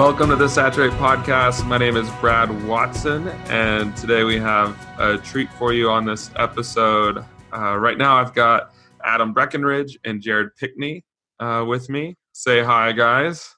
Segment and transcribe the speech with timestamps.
[0.00, 1.66] Welcome to the Saturate Podcast.
[1.66, 6.30] My name is Brad Watson, and today we have a treat for you on this
[6.36, 7.22] episode.
[7.52, 8.70] Uh, right now, I've got
[9.04, 11.04] Adam Breckenridge and Jared Pickney
[11.38, 12.16] uh, with me.
[12.32, 13.54] Say hi, guys.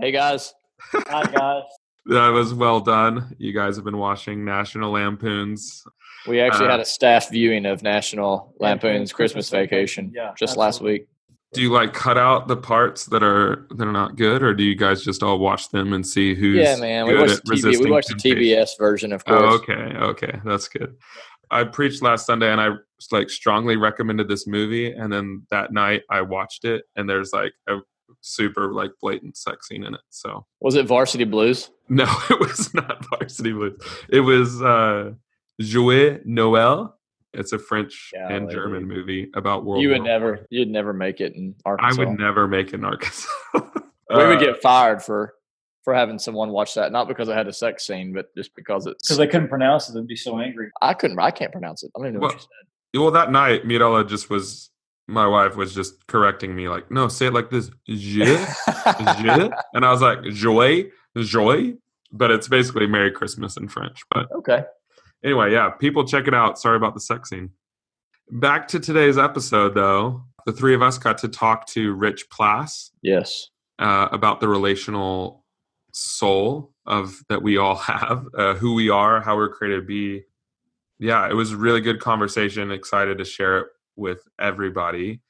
[0.00, 0.54] Hey, guys.
[0.92, 1.64] Hi, guys.
[2.06, 3.34] That was well done.
[3.38, 5.82] You guys have been watching National Lampoons.
[6.28, 10.80] We actually Uh, had a staff viewing of National Lampoon's Christmas Vacation Yeah, just last
[10.80, 11.08] week.
[11.54, 14.62] Do you like cut out the parts that are that are not good, or do
[14.64, 17.06] you guys just all watch them and see who's Yeah, man.
[17.06, 17.78] We watched TV.
[17.78, 18.14] We watched the?
[18.14, 19.42] TBS version, of course.
[19.42, 20.96] Oh, okay, okay, that's good.
[21.50, 22.70] I preached last Sunday, and I
[23.12, 27.52] like strongly recommended this movie, and then that night I watched it, and there's like
[27.68, 27.78] a
[28.20, 30.00] super like blatant sex scene in it.
[30.10, 31.70] So Was it Varsity Blues?
[31.88, 33.80] no, it was not Varsity Blues.
[34.08, 35.12] It was uh,
[35.60, 36.92] Joyeux Noël.
[37.34, 38.54] It's a French and Golly.
[38.54, 40.30] German movie about World you would War never.
[40.36, 40.46] One.
[40.50, 42.02] You'd never make it in Arkansas.
[42.02, 43.28] I would never make it in Arkansas.
[43.54, 43.60] we
[44.10, 45.34] Uh, would get fired for
[45.82, 48.86] for having someone watch that, not because it had a sex scene, but just because
[48.86, 49.06] it's.
[49.06, 50.70] Because they couldn't pronounce it, they'd be so angry.
[50.80, 51.18] I couldn't.
[51.18, 51.90] I can't pronounce it.
[51.94, 53.00] I don't even know what you said.
[53.00, 54.70] Well, that night, Mirella just was.
[55.06, 59.84] My wife was just correcting me, like, "No, say it like this, je, je," and
[59.84, 60.86] I was like, "Joy,
[61.18, 61.74] joy,"
[62.10, 64.00] but it's basically "Merry Christmas" in French.
[64.10, 64.64] But okay.
[65.24, 66.58] Anyway, yeah, people check it out.
[66.58, 67.50] Sorry about the sex scene.
[68.30, 70.22] Back to today's episode, though.
[70.46, 73.48] The three of us got to talk to Rich Plass Yes.
[73.78, 75.44] uh, about the relational
[75.92, 80.22] soul of that we all have, uh, who we are, how we're created to be.
[80.98, 82.70] Yeah, it was a really good conversation.
[82.70, 85.20] Excited to share it with everybody,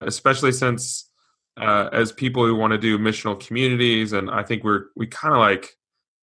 [0.00, 1.10] especially since
[1.58, 5.32] uh, as people who want to do missional communities, and I think we're we kind
[5.34, 5.76] of like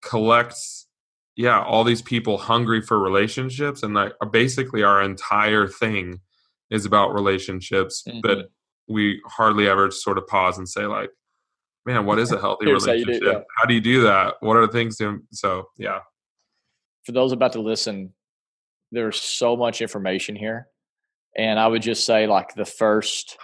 [0.04, 0.56] collect,
[1.36, 6.20] yeah, all these people hungry for relationships, and like basically our entire thing
[6.70, 8.48] is about relationships, but Mhm.
[8.88, 11.10] we hardly ever sort of pause and say like
[11.86, 14.36] man what is a healthy Here's how relationship do it, how do you do that
[14.42, 16.00] what are the things to so yeah
[17.06, 18.14] for those about to listen,
[18.92, 20.68] there's so much information here.
[21.36, 23.38] And I would just say, like, the first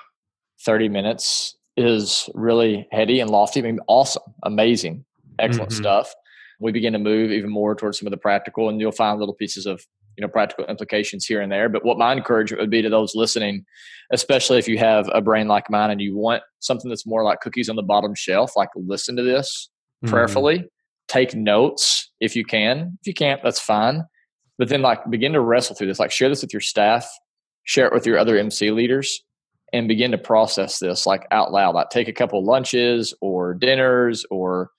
[0.65, 3.59] 30 minutes is really heady and lofty.
[3.59, 5.03] I mean, awesome, amazing,
[5.39, 5.75] excellent Mhm.
[5.75, 6.13] stuff.
[6.59, 9.35] We begin to move even more towards some of the practical, and you'll find little
[9.35, 9.85] pieces of
[10.17, 11.69] you know practical implications here and there.
[11.69, 13.65] But what my encouragement would be to those listening,
[14.11, 17.39] especially if you have a brain like mine and you want something that's more like
[17.41, 19.69] cookies on the bottom shelf, like listen to this
[20.03, 20.09] Mhm.
[20.09, 20.69] prayerfully.
[21.07, 22.97] Take notes if you can.
[23.01, 24.03] If you can't, that's fine.
[24.57, 25.99] But then, like, begin to wrestle through this.
[25.99, 27.09] Like, share this with your staff,
[27.63, 29.23] share it with your other MC leaders,
[29.71, 31.75] and begin to process this like out loud.
[31.75, 34.69] Like, take a couple lunches or dinners or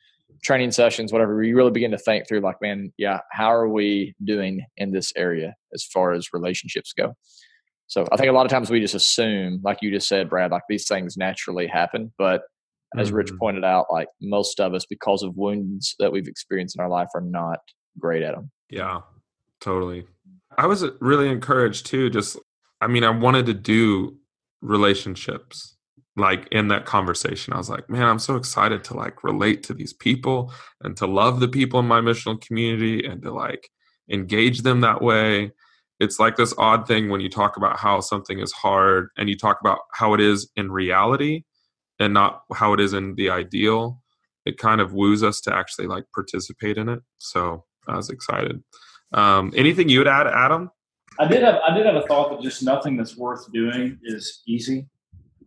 [0.43, 1.43] training sessions, whatever.
[1.43, 5.12] You really begin to think through, like, man, yeah, how are we doing in this
[5.17, 7.15] area as far as relationships go?
[7.87, 10.50] So, I think a lot of times we just assume, like you just said, Brad,
[10.53, 12.43] like these things naturally happen, but
[12.97, 13.39] as Rich Mhm.
[13.39, 17.09] pointed out, like most of us, because of wounds that we've experienced in our life,
[17.15, 17.59] are not
[17.99, 18.50] great at them.
[18.71, 19.00] yeah
[19.61, 20.06] totally
[20.56, 22.39] i was really encouraged too just
[22.81, 24.17] i mean i wanted to do
[24.62, 25.77] relationships
[26.20, 29.75] like in that conversation i was like man i'm so excited to like relate to
[29.75, 33.70] these people and to love the people in my missional community and to like
[34.10, 35.53] engage them that way.
[35.98, 39.36] It's like this odd thing when you talk about how something is hard and you
[39.36, 41.44] talk about how it is in reality
[41.98, 44.02] and not how it is in the ideal
[44.47, 47.00] it kind of woos us to actually like participate in it.
[47.19, 48.62] So i was excited.
[49.12, 50.70] Um, anything you would add adam?
[51.19, 54.41] I did have I did have a thought that just nothing that's worth doing is
[54.47, 54.88] easy,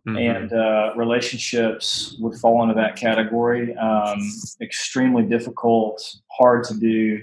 [0.06, 0.36] Mhm.
[0.36, 3.74] and uh, relationships would fall into that category.
[3.76, 4.20] Um,
[4.60, 7.22] extremely difficult, hard to do,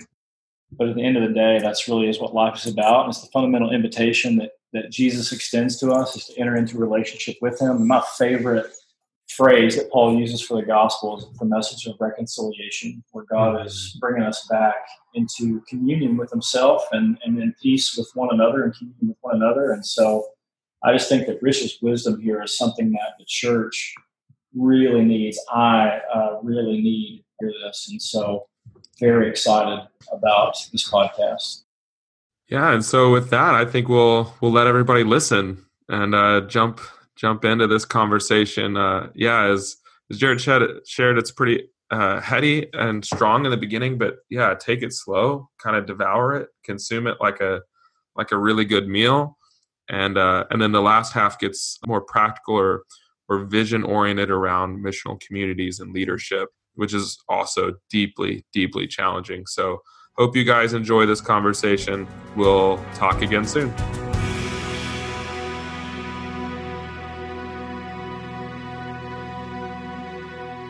[0.71, 3.01] but at the end of the day, that's really is what life is about.
[3.05, 6.77] And it's the fundamental invitation that that Jesus extends to us is to enter into
[6.77, 7.71] relationship with Him.
[7.71, 8.67] And my favorite
[9.27, 13.97] phrase that Paul uses for the gospel is the message of reconciliation, where God is
[13.99, 14.75] bringing us back
[15.13, 19.35] into communion with Himself and, and in peace with one another and communion with one
[19.35, 19.71] another.
[19.71, 20.25] And so
[20.83, 23.93] I just think that Rich's wisdom here is something that the church
[24.55, 25.39] really needs.
[25.53, 27.87] I uh, really need hear this.
[27.89, 28.47] And so
[28.99, 31.63] very excited about this podcast.
[32.47, 36.79] yeah and so with that i think we'll we'll let everybody listen and uh, jump
[37.15, 39.77] jump into this conversation uh, yeah as
[40.11, 44.53] as jared shared, shared it's pretty uh, heady and strong in the beginning but yeah
[44.53, 47.61] take it slow kind of devour it consume it like a
[48.15, 49.37] like a really good meal
[49.91, 52.83] and uh, and then the last half gets more practical or
[53.29, 59.81] or vision oriented around missional communities and leadership which is also deeply deeply challenging so
[60.17, 63.71] hope you guys enjoy this conversation we'll talk again soon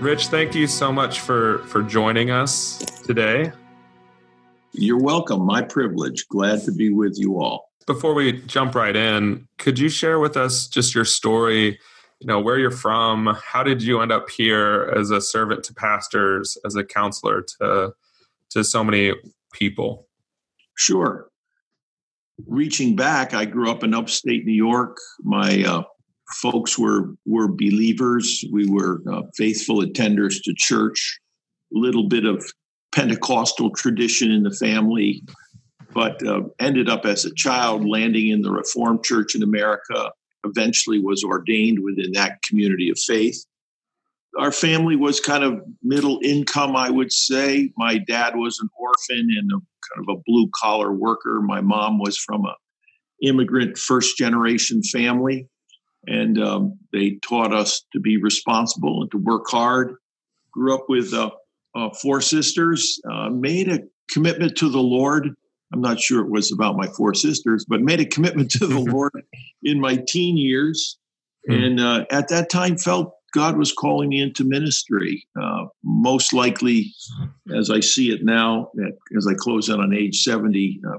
[0.02, 3.52] Rich, thank you so much for for joining us today.
[4.72, 5.46] You're welcome.
[5.46, 6.28] My privilege.
[6.28, 7.71] Glad to be with you all.
[7.94, 11.78] Before we jump right in, could you share with us just your story?
[12.22, 13.38] You know, where you're from.
[13.44, 17.94] How did you end up here as a servant to pastors, as a counselor to
[18.52, 19.14] to so many
[19.52, 20.08] people?
[20.78, 21.30] Sure.
[22.48, 24.96] Reaching back, I grew up in upstate New York.
[25.24, 25.84] My uh,
[26.36, 28.46] folks were were believers.
[28.54, 31.20] We were uh, faithful attenders to church.
[31.76, 32.54] A little bit of
[32.94, 35.24] Pentecostal tradition in the family,
[35.94, 40.12] but uh, ended up as a child landing in the Reformed Church in America.
[40.44, 43.46] Eventually, was ordained within that community of faith.
[44.40, 47.72] Our family was kind of middle income, I would say.
[47.78, 51.42] My dad was an orphan and a kind of a blue collar worker.
[51.42, 52.56] My mom was from a
[53.22, 55.48] immigrant first generation family
[56.08, 59.96] and um, they taught us to be responsible and to work hard.
[60.52, 61.30] Grew up with uh,
[61.76, 63.80] uh, four sisters, uh, made a
[64.10, 65.30] commitment to the Lord.
[65.74, 68.80] I'm not sure it was about my four sisters, but made a commitment to the
[68.92, 69.14] Lord
[69.64, 70.98] in my teen years.
[71.50, 71.66] Mm.
[71.66, 75.26] And uh, at that time, felt God was calling me into ministry.
[75.42, 76.94] Uh, most likely,
[77.56, 78.72] as I see it now,
[79.18, 80.98] as I close in on age 70, uh,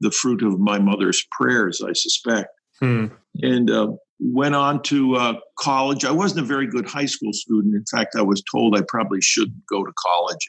[0.00, 2.48] the fruit of my mother's prayers, I suspect.
[2.80, 3.06] Hmm.
[3.40, 6.04] And uh, went on to uh, college.
[6.04, 7.74] I wasn't a very good high school student.
[7.74, 10.48] In fact, I was told I probably should go to college,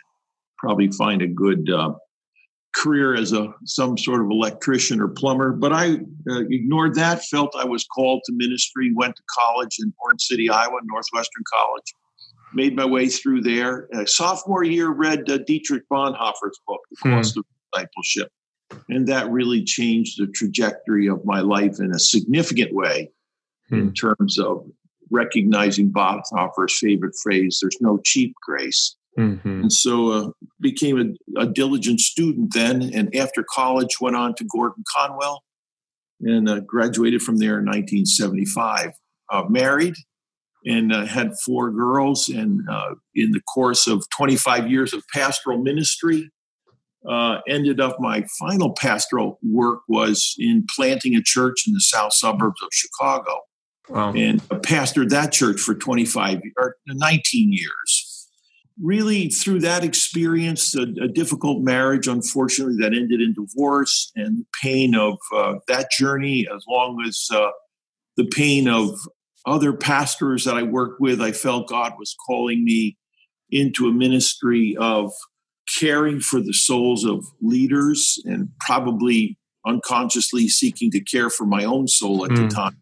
[0.60, 1.94] probably find a good uh,
[2.74, 5.52] career as a some sort of electrician or plumber.
[5.52, 6.00] But I
[6.30, 7.24] uh, ignored that.
[7.26, 8.92] Felt I was called to ministry.
[8.94, 11.94] Went to college in Orange City, Iowa, Northwestern College.
[12.54, 13.88] Made my way through there.
[13.94, 17.16] Uh, sophomore year, read uh, Dietrich Bonhoeffer's book, The hmm.
[17.16, 17.40] Cost hmm.
[17.40, 18.30] of Discipleship.
[18.90, 23.12] And that really changed the trajectory of my life in a significant way
[23.70, 23.76] hmm.
[23.76, 24.66] in terms of
[25.12, 28.96] recognizing Bonhoeffer's favorite phrase there's no cheap grace.
[29.18, 29.62] Mm-hmm.
[29.62, 30.30] And so uh,
[30.60, 35.44] became a, a, diligent student then, and after college went on to Gordon Conwell
[36.22, 38.92] and uh, graduated from there in 1975.
[39.32, 39.96] Uh, married
[40.66, 45.58] and uh, had four girls, and uh, in the course of 25 years of pastoral
[45.58, 46.30] ministry,
[47.10, 52.14] uh, ended up my final pastoral work was in planting a church in the south
[52.14, 53.42] suburbs of Chicago.
[53.90, 54.14] Wow.
[54.14, 58.13] And pastored that church for 25 or 19 years.
[58.82, 64.46] Really, through that experience, a, a difficult marriage, unfortunately, that ended in divorce, and the
[64.62, 67.50] pain of uh, that journey, as long as uh,
[68.18, 68.98] the pain of
[69.46, 72.98] other pastors that I worked with, I felt God was calling me
[73.52, 75.12] into a ministry of
[75.80, 81.88] caring for the souls of leaders and probably unconsciously seeking to care for my own
[81.88, 82.36] soul at mm.
[82.36, 82.48] the hmm.
[82.50, 82.82] time.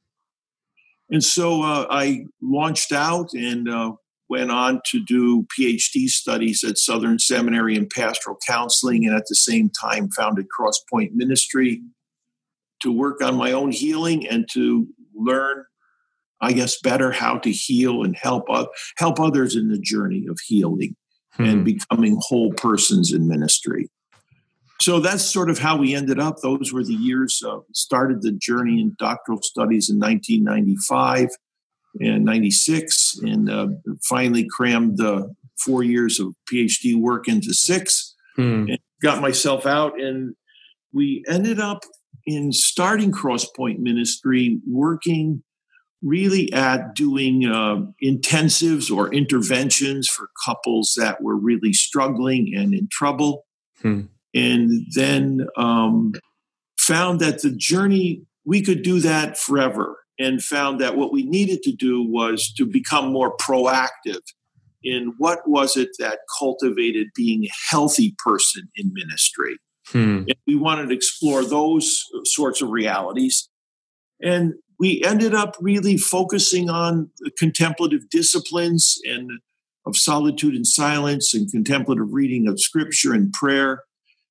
[1.09, 3.91] And so uh, I launched out and uh,
[4.31, 9.35] went on to do PhD studies at Southern Seminary in pastoral counseling, and at the
[9.35, 11.81] same time founded Crosspoint Ministry
[12.81, 15.65] to work on my own healing and to learn,
[16.39, 18.45] I guess, better how to heal and help
[18.97, 20.95] help others in the journey of healing
[21.33, 21.43] hmm.
[21.43, 23.89] and becoming whole persons in ministry.
[24.79, 26.37] So that's sort of how we ended up.
[26.37, 27.43] Those were the years.
[27.45, 31.29] of started the journey in doctoral studies in 1995
[31.99, 33.67] and 96, and uh,
[34.07, 38.15] finally crammed the four years of PhD work into six.
[38.35, 38.67] Hmm.
[38.69, 40.35] And got myself out, and
[40.93, 41.83] we ended up
[42.25, 45.43] in starting Crosspoint Ministry working
[46.01, 52.87] really at doing uh, intensives or interventions for couples that were really struggling and in
[52.91, 53.45] trouble.
[53.81, 54.01] Hmm.
[54.33, 56.13] And then um,
[56.79, 61.63] found that the journey, we could do that forever, and found that what we needed
[61.63, 64.21] to do was to become more proactive
[64.83, 69.57] in what was it that cultivated being a healthy person in ministry.
[69.87, 70.23] Hmm.
[70.27, 73.49] And we wanted to explore those sorts of realities.
[74.21, 79.31] And we ended up really focusing on contemplative disciplines and
[79.85, 83.83] of solitude and silence and contemplative reading of scripture and prayer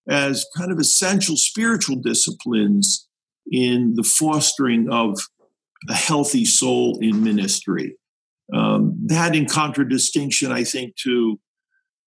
[0.08, 3.08] as kind of essential spiritual disciplines
[3.50, 5.18] in the fostering of
[5.88, 7.96] a healthy soul in ministry.
[8.52, 11.38] Um, that, in contradistinction, I think, to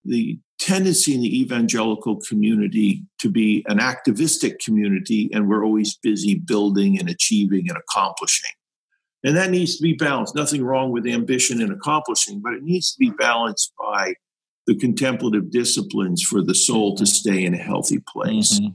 [0.05, 6.35] the tendency in the evangelical community to be an activistic community, and we're always busy
[6.35, 8.51] building and achieving and accomplishing.
[9.23, 10.35] And that needs to be balanced.
[10.35, 14.15] Nothing wrong with ambition and accomplishing, but it needs to be balanced by
[14.67, 18.59] the contemplative disciplines for the soul to stay in a healthy place.
[18.59, 18.73] Mm-hmm.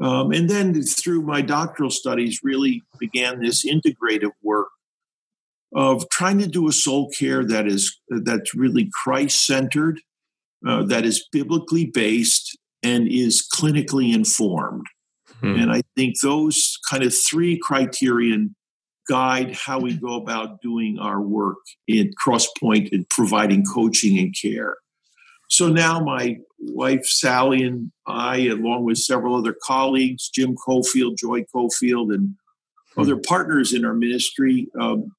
[0.00, 4.68] Um, and then through my doctoral studies, really began this integrative work
[5.74, 10.00] of trying to do a soul care that is that's really Christ centered,
[10.66, 14.86] uh, that is biblically based, and is clinically informed.
[15.40, 15.56] Hmm.
[15.56, 18.54] And I think those kind of three criterion
[19.08, 24.76] guide how we go about doing our work in Crosspoint and providing coaching and care.
[25.56, 31.44] So now my wife Sally and I, along with several other colleagues, Jim Cofield, Joy
[31.44, 32.34] Cofield, and
[32.94, 33.00] hmm.
[33.00, 35.12] other partners in our ministry, um,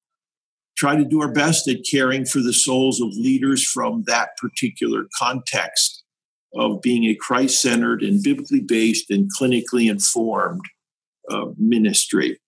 [0.76, 5.08] try to do our best at caring for the souls of leaders from that particular
[5.18, 6.04] context
[6.54, 10.62] of being a Christ centered and biblically based and clinically informed
[11.28, 12.38] uh, ministry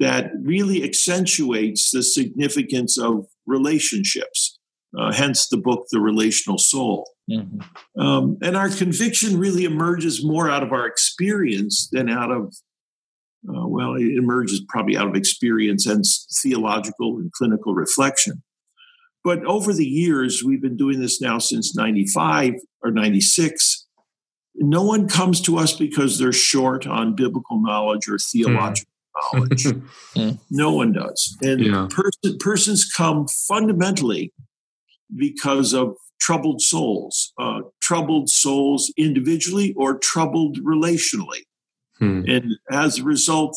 [0.00, 4.58] that really accentuates the significance of relationships.
[4.98, 7.08] Uh, hence the book, The Relational Soul.
[7.30, 8.00] Mm-hmm.
[8.00, 12.54] Um, and our conviction really emerges more out of our experience than out of
[13.48, 16.04] uh, well, it emerges probably out of experience and
[16.42, 18.42] theological and clinical reflection.
[19.24, 23.86] But over the years, we've been doing this now since 95 or 96.
[24.56, 29.34] No one comes to us because they're short on biblical knowledge or theological mm.
[29.34, 29.66] knowledge.
[30.16, 30.30] Hmm.
[30.50, 31.36] no one does.
[31.42, 31.88] And yeah.
[31.90, 34.32] person, persons come fundamentally
[35.16, 41.42] because of troubled souls, uh, troubled souls individually or troubled relationally.
[41.98, 42.22] Hmm.
[42.28, 43.56] And as a result,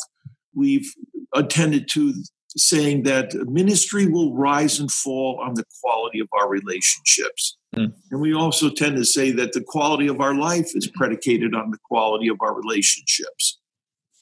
[0.55, 0.91] we've
[1.33, 2.13] attended to
[2.57, 7.57] saying that ministry will rise and fall on the quality of our relationships.
[7.73, 7.85] Hmm.
[8.09, 11.71] And we also tend to say that the quality of our life is predicated on
[11.71, 13.59] the quality of our relationships.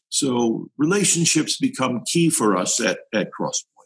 [0.10, 3.79] So relationships become key for us at, at Crosspoint.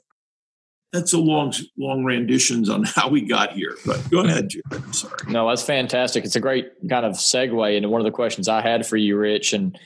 [0.93, 3.75] That's a long, long renditions on how we got here.
[3.85, 4.85] But go ahead, Jared.
[4.85, 5.17] I'm sorry.
[5.27, 6.23] No, that's fantastic.
[6.23, 9.17] It's a great kind of segue into one of the questions I had for you,
[9.17, 9.53] Rich.
[9.53, 9.77] And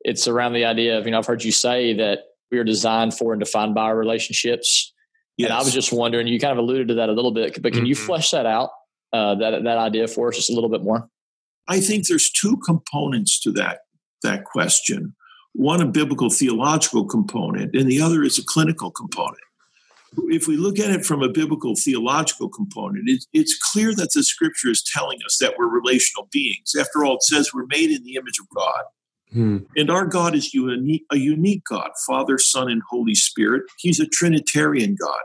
[0.00, 2.20] it's around the idea of, you know, I've heard you say that
[2.50, 4.92] we are designed for and defined by our relationships.
[5.36, 5.50] Yes.
[5.50, 7.72] And I was just wondering, you kind of alluded to that a little bit, but
[7.72, 7.86] can mm-hmm.
[7.86, 8.70] you flesh that out,
[9.12, 11.06] uh, that, that idea for us just a little bit more?
[11.68, 13.80] I think there's two components to that,
[14.22, 15.14] that question.
[15.52, 19.40] One, a biblical theological component, and the other is a clinical component.
[20.28, 24.22] If we look at it from a biblical theological component, it, it's clear that the
[24.22, 26.74] scripture is telling us that we're relational beings.
[26.78, 28.82] After all, it says we're made in the image of God.
[29.32, 29.58] Hmm.
[29.76, 33.64] And our God is unique, a unique God, Father, Son, and Holy Spirit.
[33.78, 35.18] He's a Trinitarian God.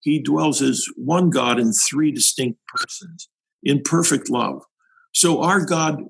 [0.00, 3.28] He dwells as one God in three distinct persons
[3.62, 4.62] in perfect love.
[5.12, 6.02] So our God,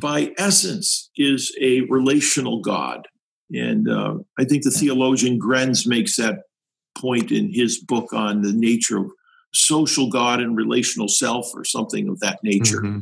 [0.00, 3.06] by essence, is a relational God.
[3.52, 6.40] And uh, I think the theologian Grenz makes that
[6.94, 9.10] point in his book on the nature of
[9.52, 12.80] social God and relational self or something of that nature.
[12.80, 13.00] Mm-hmm.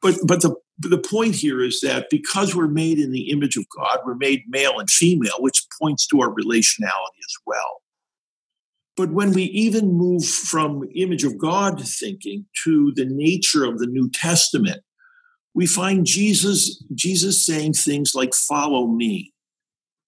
[0.00, 3.66] But but the the point here is that because we're made in the image of
[3.76, 7.82] God, we're made male and female, which points to our relationality as well.
[8.96, 13.86] But when we even move from image of God thinking to the nature of the
[13.86, 14.82] New Testament,
[15.54, 19.32] we find Jesus, Jesus saying things like, follow me.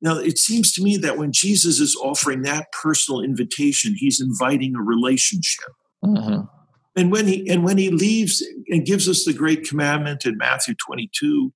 [0.01, 4.75] Now, it seems to me that when Jesus is offering that personal invitation, he's inviting
[4.75, 5.71] a relationship.
[6.05, 6.43] Mm-hmm.
[6.97, 10.75] And when he and when he leaves and gives us the great commandment in Matthew
[10.87, 11.53] 22,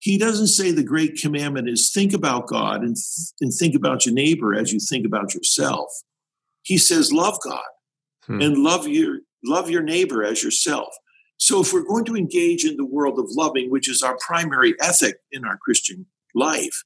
[0.00, 2.96] he doesn't say the great commandment is think about God and,
[3.40, 5.88] and think about your neighbor as you think about yourself.
[6.62, 7.62] He says love God
[8.26, 8.40] hmm.
[8.40, 10.88] and love your love your neighbor as yourself.
[11.36, 14.74] So if we're going to engage in the world of loving, which is our primary
[14.80, 16.82] ethic in our Christian life,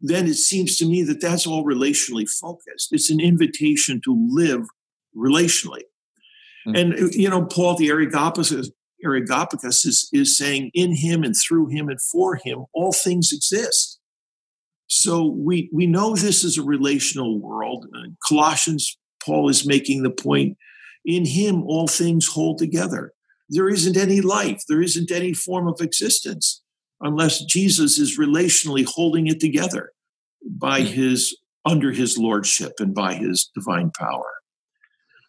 [0.00, 2.88] then it seems to me that that's all relationally focused.
[2.90, 4.66] It's an invitation to live
[5.16, 5.82] relationally.
[6.66, 6.76] Mm-hmm.
[6.76, 8.70] And, you know, Paul the Areopagus,
[9.04, 13.98] Areopagus is, is saying, in him and through him and for him, all things exist.
[14.86, 17.86] So we, we know this is a relational world.
[17.94, 20.56] Uh, Colossians, Paul is making the point
[21.04, 23.12] in him, all things hold together.
[23.48, 26.62] There isn't any life, there isn't any form of existence
[27.00, 29.92] unless Jesus is relationally holding it together
[30.44, 30.92] by mm-hmm.
[30.92, 34.40] his under his lordship and by his divine power.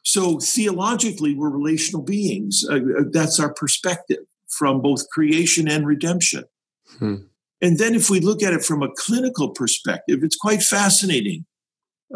[0.04, 2.66] So theologically, we're relational beings.
[2.68, 6.46] Uh, uh, that's our perspective from both creation and redemption.
[6.98, 7.16] Hmm.
[7.62, 11.46] And then if we look at it from a clinical perspective, it's quite fascinating.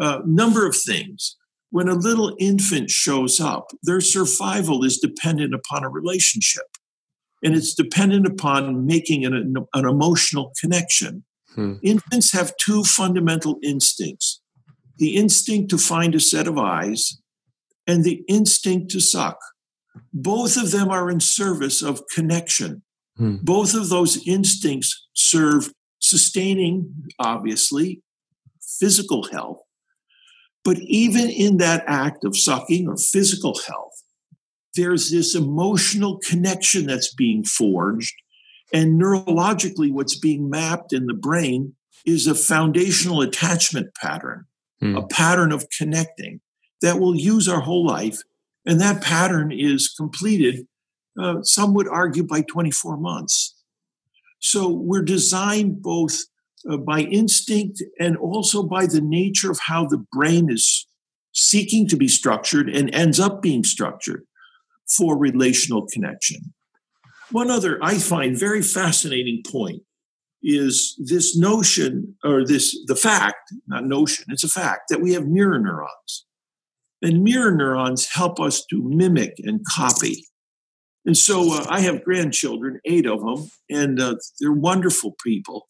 [0.00, 1.36] A uh, number of things.
[1.70, 6.64] When a little infant shows up, their survival is dependent upon a relationship.
[7.46, 11.24] And it's dependent upon making an, an emotional connection.
[11.54, 11.74] Hmm.
[11.80, 14.40] Infants have two fundamental instincts
[14.98, 17.20] the instinct to find a set of eyes
[17.86, 19.38] and the instinct to suck.
[20.12, 22.82] Both of them are in service of connection.
[23.16, 23.36] Hmm.
[23.42, 28.02] Both of those instincts serve sustaining, obviously,
[28.80, 29.60] physical health.
[30.64, 33.85] But even in that act of sucking or physical health,
[34.76, 38.14] there's this emotional connection that's being forged.
[38.72, 44.44] And neurologically, what's being mapped in the brain is a foundational attachment pattern,
[44.80, 44.96] hmm.
[44.96, 46.40] a pattern of connecting
[46.82, 48.20] that will use our whole life.
[48.64, 50.66] And that pattern is completed,
[51.20, 53.54] uh, some would argue, by 24 months.
[54.40, 56.18] So we're designed both
[56.68, 60.86] uh, by instinct and also by the nature of how the brain is
[61.32, 64.25] seeking to be structured and ends up being structured
[64.88, 66.54] for relational connection.
[67.30, 69.82] One other I find very fascinating point
[70.42, 75.26] is this notion or this the fact, not notion, it's a fact that we have
[75.26, 76.26] mirror neurons.
[77.02, 80.26] And mirror neurons help us to mimic and copy.
[81.04, 85.66] And so uh, I have grandchildren, eight of them, and uh, they're wonderful people.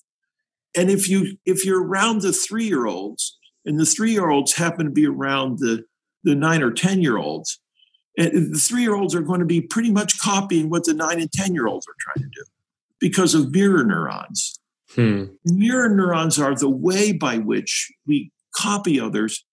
[0.76, 4.54] And if you if you're around the three year olds, and the three year olds
[4.54, 5.85] happen to be around the
[6.23, 7.61] the nine or ten year olds,
[8.16, 11.32] the three year olds are going to be pretty much copying what the nine and
[11.32, 12.44] ten year olds are trying to do
[13.00, 14.58] because of mirror neurons.
[14.94, 15.25] Hmm.
[15.44, 19.44] Mirror neurons are the way by which we copy others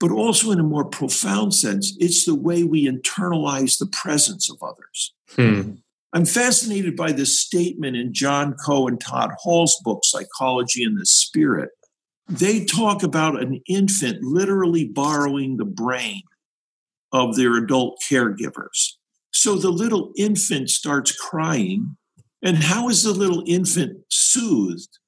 [0.00, 4.56] but also in a more profound sense, it's the way we internalize the presence of
[4.62, 5.14] others.
[5.34, 5.72] Hmm.
[6.12, 11.04] I'm fascinated by this statement in John Coe and Todd Hall's book, Psychology in the
[11.04, 11.70] Spirit.
[12.28, 16.22] They talk about an infant literally borrowing the brain
[17.12, 18.94] of their adult caregivers.
[19.32, 21.96] So the little infant starts crying.
[22.42, 24.98] And how is the little infant soothed?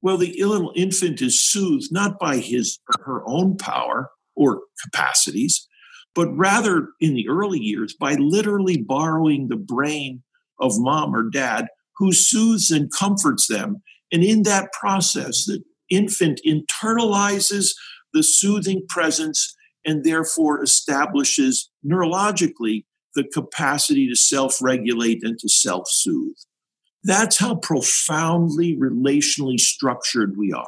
[0.00, 5.66] Well, the little infant is soothed not by his or her own power, or capacities,
[6.14, 10.22] but rather in the early years by literally borrowing the brain
[10.60, 13.82] of mom or dad who soothes and comforts them.
[14.12, 17.74] And in that process, the infant internalizes
[18.14, 19.54] the soothing presence
[19.88, 26.36] and therefore establishes neurologically the capacity to self regulate and to self soothe.
[27.02, 30.66] That's how profoundly relationally structured we are.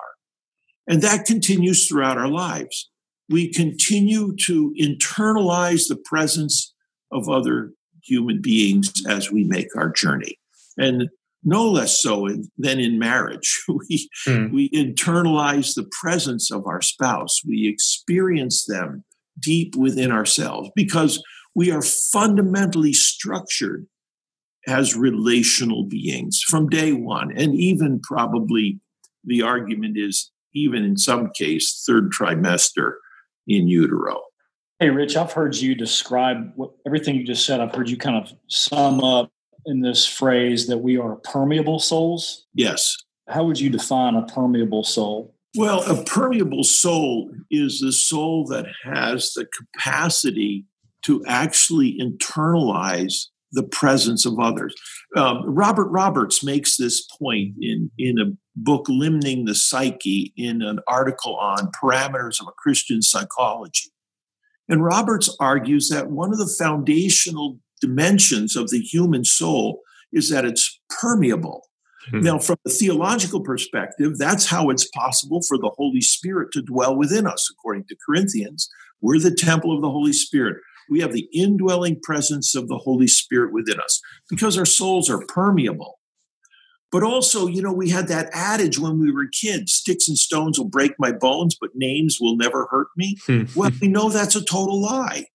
[0.88, 2.90] And that continues throughout our lives
[3.28, 6.74] we continue to internalize the presence
[7.12, 7.70] of other
[8.02, 10.36] human beings as we make our journey.
[10.76, 11.08] And
[11.44, 13.64] no less so in, than in marriage.
[13.68, 14.52] We, mm.
[14.52, 19.04] we internalize the presence of our spouse, we experience them
[19.38, 21.22] deep within ourselves because
[21.54, 23.86] we are fundamentally structured
[24.66, 27.32] as relational beings from day one.
[27.36, 28.80] And even probably
[29.24, 32.94] the argument is, even in some case, third trimester
[33.46, 34.20] in utero.
[34.78, 37.60] Hey, Rich, I've heard you describe what, everything you just said.
[37.60, 39.30] I've heard you kind of sum up
[39.66, 42.46] in this phrase that we are permeable souls.
[42.54, 42.96] Yes.
[43.28, 45.34] How would you define a permeable soul?
[45.56, 50.66] Well, a permeable soul is the soul that has the capacity
[51.02, 54.74] to actually internalize the presence of others.
[55.16, 60.78] Um, Robert Roberts makes this point in, in a book, Limning the Psyche, in an
[60.86, 63.90] article on parameters of a Christian psychology.
[64.68, 69.80] And Roberts argues that one of the foundational dimensions of the human soul
[70.12, 71.69] is that it's permeable.
[72.10, 72.20] Hmm.
[72.20, 76.96] Now, from a theological perspective, that's how it's possible for the Holy Spirit to dwell
[76.96, 78.68] within us, according to Corinthians.
[79.00, 80.56] We're the temple of the Holy Spirit
[80.90, 85.24] we have the indwelling presence of the Holy Spirit within us because our souls are
[85.26, 85.98] permeable.
[86.90, 90.58] But also, you know, we had that adage when we were kids sticks and stones
[90.58, 93.16] will break my bones, but names will never hurt me.
[93.26, 93.44] Hmm.
[93.54, 95.26] well, we know that's a total lie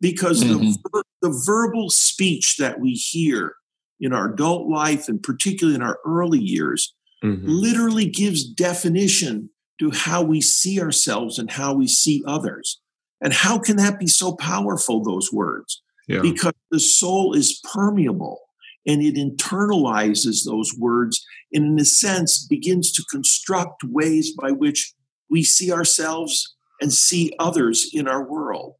[0.00, 0.72] because mm-hmm.
[0.92, 3.56] the, the verbal speech that we hear
[4.04, 7.42] in our adult life and particularly in our early years mm-hmm.
[7.46, 9.48] literally gives definition
[9.80, 12.80] to how we see ourselves and how we see others.
[13.20, 15.82] And how can that be so powerful, those words?
[16.06, 16.20] Yeah.
[16.20, 18.40] Because the soul is permeable
[18.86, 24.92] and it internalizes those words and, in a sense, begins to construct ways by which
[25.30, 28.74] we see ourselves and see others in our world.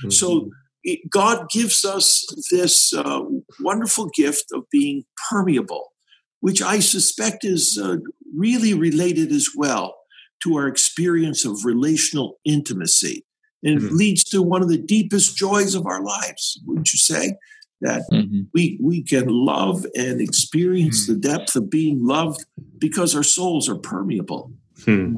[0.00, 0.10] Mm-hmm.
[0.10, 0.48] So,
[0.84, 3.22] it, God gives us this uh,
[3.60, 5.92] wonderful gift of being permeable,
[6.40, 7.96] which I suspect is uh,
[8.36, 9.96] really related as well
[10.42, 13.24] to our experience of relational intimacy.
[13.62, 13.96] And it mm-hmm.
[13.96, 17.36] leads to one of the deepest joys of our lives, wouldn't you say?
[17.82, 18.42] that mm-hmm.
[18.54, 21.20] we we can love and experience mm-hmm.
[21.20, 22.44] the depth of being loved
[22.78, 24.52] because our souls are permeable
[24.84, 25.16] hmm.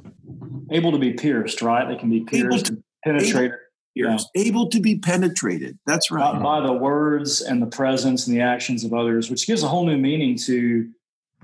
[0.70, 3.52] able to be pierced right they can be pierced able to, penetrated
[3.96, 4.18] able, yeah.
[4.34, 8.40] able to be penetrated that's right by, by, the words and the presence and the
[8.40, 10.88] actions of others which gives a whole new meaning to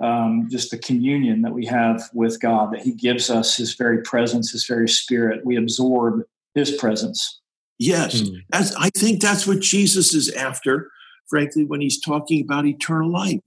[0.01, 4.03] um, just the communion that we have with god that he gives us his very
[4.03, 6.23] presence his very spirit we absorb
[6.55, 7.41] his presence
[7.79, 8.37] yes hmm.
[8.53, 10.91] as i think that's what jesus is after
[11.31, 13.41] frankly, when he's talking about eternal life.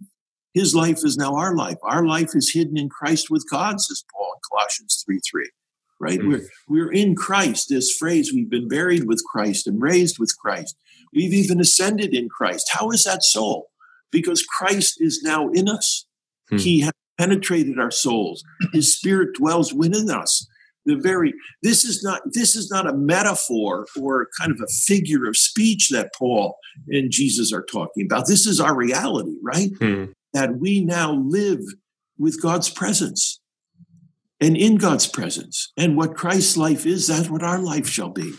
[0.54, 1.78] His life is now our life.
[1.84, 5.50] Our life is hidden in Christ with God, says Paul in Colossians 3 3.
[6.04, 6.20] Right?
[6.20, 6.28] Mm.
[6.28, 7.70] We're, we're in Christ.
[7.70, 10.76] This phrase, we've been buried with Christ and raised with Christ.
[11.14, 12.70] We've even ascended in Christ.
[12.72, 13.68] How is that so?
[14.12, 16.06] Because Christ is now in us.
[16.50, 16.58] Hmm.
[16.58, 18.44] He has penetrated our souls.
[18.74, 20.48] His spirit dwells within us
[20.86, 25.26] the very this is not this is not a metaphor or kind of a figure
[25.26, 26.58] of speech that paul
[26.90, 30.06] and jesus are talking about this is our reality right hmm.
[30.34, 31.60] that we now live
[32.18, 33.40] with god's presence
[34.42, 38.34] and in god's presence and what christ's life is that's what our life shall be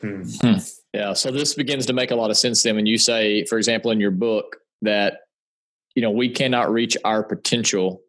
[0.00, 0.22] hmm.
[0.40, 0.58] Hmm.
[0.92, 3.58] yeah so this begins to make a lot of sense then when you say for
[3.58, 5.18] example in your book that
[5.94, 8.02] you know we cannot reach our potential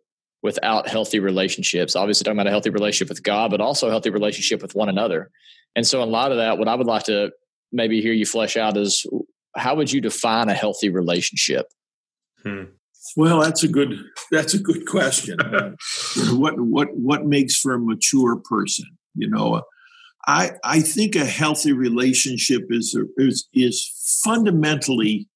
[0.43, 1.95] without healthy relationships.
[1.95, 4.89] Obviously, talking about a healthy relationship with God, but also a healthy relationship with one
[4.89, 5.29] another.
[5.75, 7.31] And so, in a lot of that, what I would like to
[7.71, 9.05] maybe hear you flesh out is
[9.55, 11.67] how would you define a healthy relationship?
[12.43, 12.63] Hmm.
[13.17, 13.97] Well, that's a good
[14.31, 15.37] that's a good question.
[16.31, 18.85] what what what makes for a mature person?
[19.15, 19.63] You know,
[20.27, 25.27] I I think a healthy relationship is is is fundamentally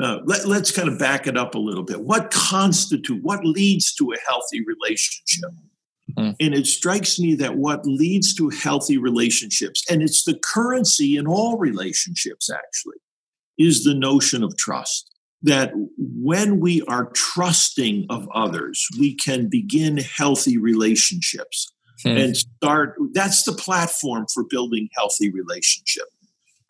[0.00, 2.02] uh, let, us kind of back it up a little bit.
[2.02, 5.50] What constitute, what leads to a healthy relationship?
[6.16, 6.36] Mm.
[6.38, 11.26] And it strikes me that what leads to healthy relationships, and it's the currency in
[11.26, 12.98] all relationships actually,
[13.58, 15.09] is the notion of trust.
[15.42, 21.72] That when we are trusting of others, we can begin healthy relationships
[22.04, 22.22] mm.
[22.22, 22.96] and start.
[23.12, 26.10] That's the platform for building healthy relationships.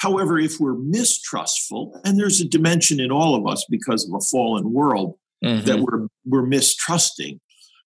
[0.01, 4.25] However, if we're mistrustful, and there's a dimension in all of us because of a
[4.31, 5.67] fallen world mm-hmm.
[5.67, 7.39] that we're, we're mistrusting,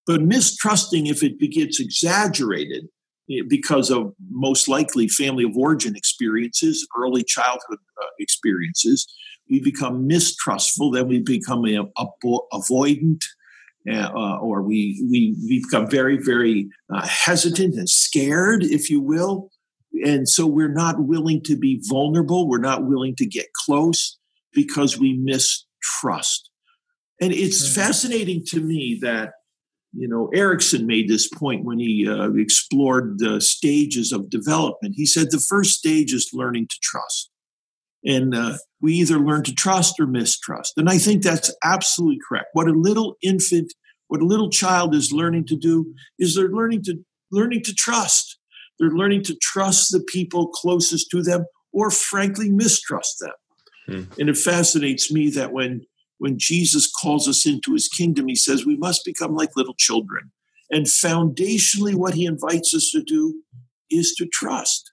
[0.07, 2.85] but mistrusting, if it gets exaggerated
[3.29, 9.05] eh, because of most likely family of origin experiences, early childhood uh, experiences,
[9.49, 13.23] we become mistrustful, then we become avoidant,
[13.91, 19.49] uh, or we, we, we become very, very uh, hesitant and scared, if you will
[20.03, 22.47] and so we're not willing to be vulnerable.
[22.47, 24.17] We're not willing to get close
[24.53, 26.49] because we mistrust.
[27.21, 27.81] And it's mm-hmm.
[27.81, 29.31] fascinating to me that,
[29.93, 34.95] you know, Erikson made this point when he uh, explored the stages of development.
[34.97, 37.29] He said the first stage is learning to trust.
[38.05, 40.73] And uh, we either learn to trust or mistrust.
[40.77, 42.47] And I think that's absolutely correct.
[42.53, 43.73] What a little infant,
[44.07, 48.37] what a little child is learning to do is they're learning to learning to trust
[48.79, 53.33] they're learning to trust the people closest to them or frankly mistrust them.
[53.87, 54.19] Hmm.
[54.19, 55.85] And it fascinates me that when
[56.17, 60.31] when Jesus calls us into his kingdom, he says we must become like little children.
[60.71, 63.41] And foundationally, what he invites us to do
[63.91, 64.91] is to trust.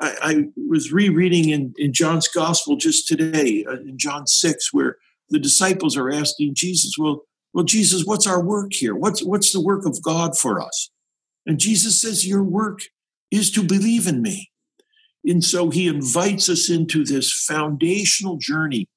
[0.00, 4.96] I, I was rereading in, in John's gospel just today, uh, in John 6, where
[5.30, 8.94] the disciples are asking Jesus, Well, well, Jesus, what's our work here?
[8.94, 10.90] What's, what's the work of God for us?
[11.46, 12.80] And Jesus says, Your work
[13.30, 14.50] is to believe in me.
[15.24, 18.88] And so he invites us into this foundational journey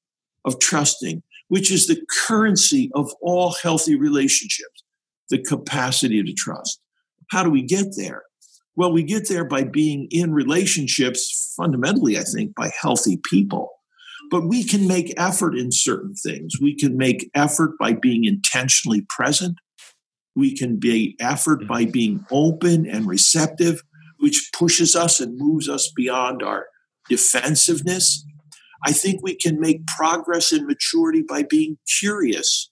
[0.46, 4.84] of trusting, which is the currency of all healthy relationships,
[5.30, 6.80] the capacity to trust.
[7.32, 8.24] How do we get there?
[8.80, 13.72] Well, we get there by being in relationships, fundamentally, I think, by healthy people.
[14.32, 16.54] But we can make effort in certain things.
[16.62, 19.58] We can make effort by being intentionally present.
[20.34, 21.92] We can be effort by mm-hmm.
[21.92, 23.82] being open and receptive
[24.20, 26.68] which pushes us and moves us beyond our
[27.10, 28.26] defensiveness.
[28.86, 32.70] I think we can make progress in maturity by being curious,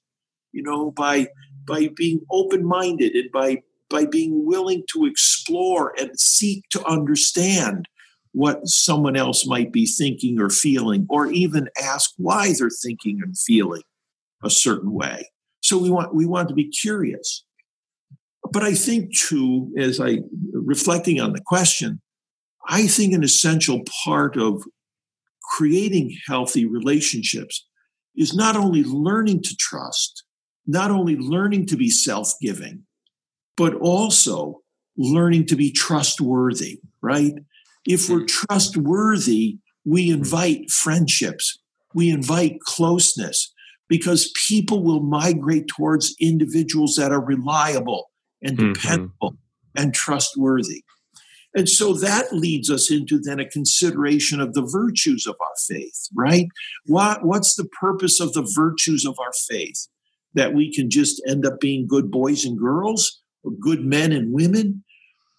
[0.51, 1.27] you know, by
[1.67, 7.87] by being open-minded and by by being willing to explore and seek to understand
[8.33, 13.37] what someone else might be thinking or feeling, or even ask why they're thinking and
[13.37, 13.81] feeling
[14.43, 15.29] a certain way.
[15.61, 17.43] So we want we want to be curious.
[18.51, 20.19] But I think too, as I
[20.53, 22.01] reflecting on the question,
[22.67, 24.63] I think an essential part of
[25.55, 27.65] creating healthy relationships
[28.15, 30.23] is not only learning to trust,
[30.65, 32.83] not only learning to be self giving,
[33.57, 34.61] but also
[34.95, 37.33] learning to be trustworthy, right?
[37.85, 41.59] If we're trustworthy, we invite friendships
[41.93, 43.51] We invite closeness
[43.87, 48.73] because people will migrate towards individuals that are reliable and Mhm.
[48.75, 49.37] dependable
[49.73, 50.83] and trustworthy.
[51.55, 56.07] And so that leads us into then a consideration of the virtues of our faith,
[56.13, 56.47] right?
[56.85, 59.87] What, what's the purpose of the virtues of our faith?
[60.35, 64.83] That we can just end up being good boys and girls, good men and women?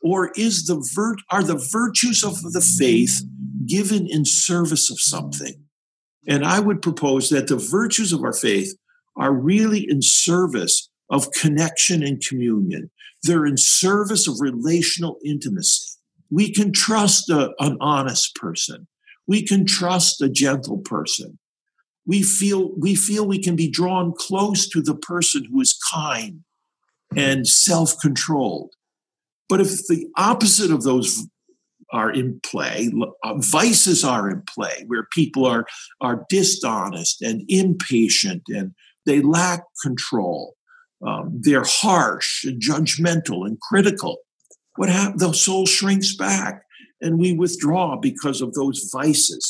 [0.02, 3.22] Or is the virt- are the virtues of the faith
[3.66, 5.64] given in service of something?
[6.26, 8.76] And I would propose that the virtues of our faith
[9.16, 12.90] are really in service of connection and communion.
[13.22, 15.98] They're in service of relational intimacy.
[16.30, 18.86] We can trust a, an honest person.
[19.26, 21.38] We can trust a gentle person.
[22.06, 26.44] We feel, we feel we can be drawn close to the person who is kind
[27.16, 28.72] and self controlled.
[29.48, 31.26] But if the opposite of those
[31.92, 32.92] are in play,
[33.22, 35.64] uh, vices are in play, where people are,
[36.00, 38.72] are dishonest and impatient and
[39.06, 40.54] they lack control.
[41.06, 44.18] Um, they're harsh and judgmental and critical.
[44.76, 45.22] What happens?
[45.22, 46.62] The soul shrinks back
[47.00, 49.46] and we withdraw because of those vices.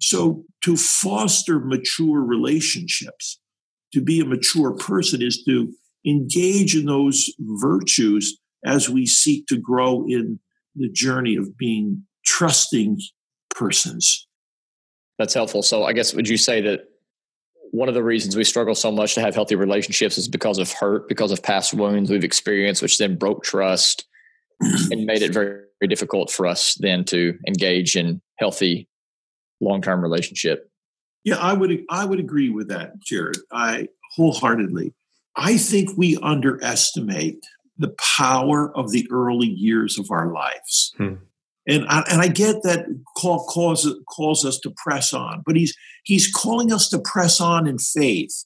[0.00, 3.40] So, to foster mature relationships,
[3.94, 5.72] to be a mature person, is to
[6.06, 10.38] engage in those virtues as we seek to grow in
[10.74, 13.00] the journey of being trusting
[13.50, 14.26] persons.
[15.18, 15.62] That's helpful.
[15.62, 16.80] So, I guess, would you say that
[17.70, 20.70] one of the reasons we struggle so much to have healthy relationships is because of
[20.72, 24.04] hurt, because of past wounds we've experienced, which then broke trust
[24.60, 28.88] and made it very, very difficult for us then to engage in healthy
[29.60, 30.70] long-term relationship.
[31.24, 33.38] Yeah, I would I would agree with that, Jared.
[33.52, 34.94] I wholeheartedly.
[35.36, 37.44] I think we underestimate
[37.78, 40.92] the power of the early years of our lives.
[40.96, 41.14] Hmm.
[41.68, 45.76] And I, and I get that call calls calls us to press on, but he's
[46.04, 48.44] he's calling us to press on in faith.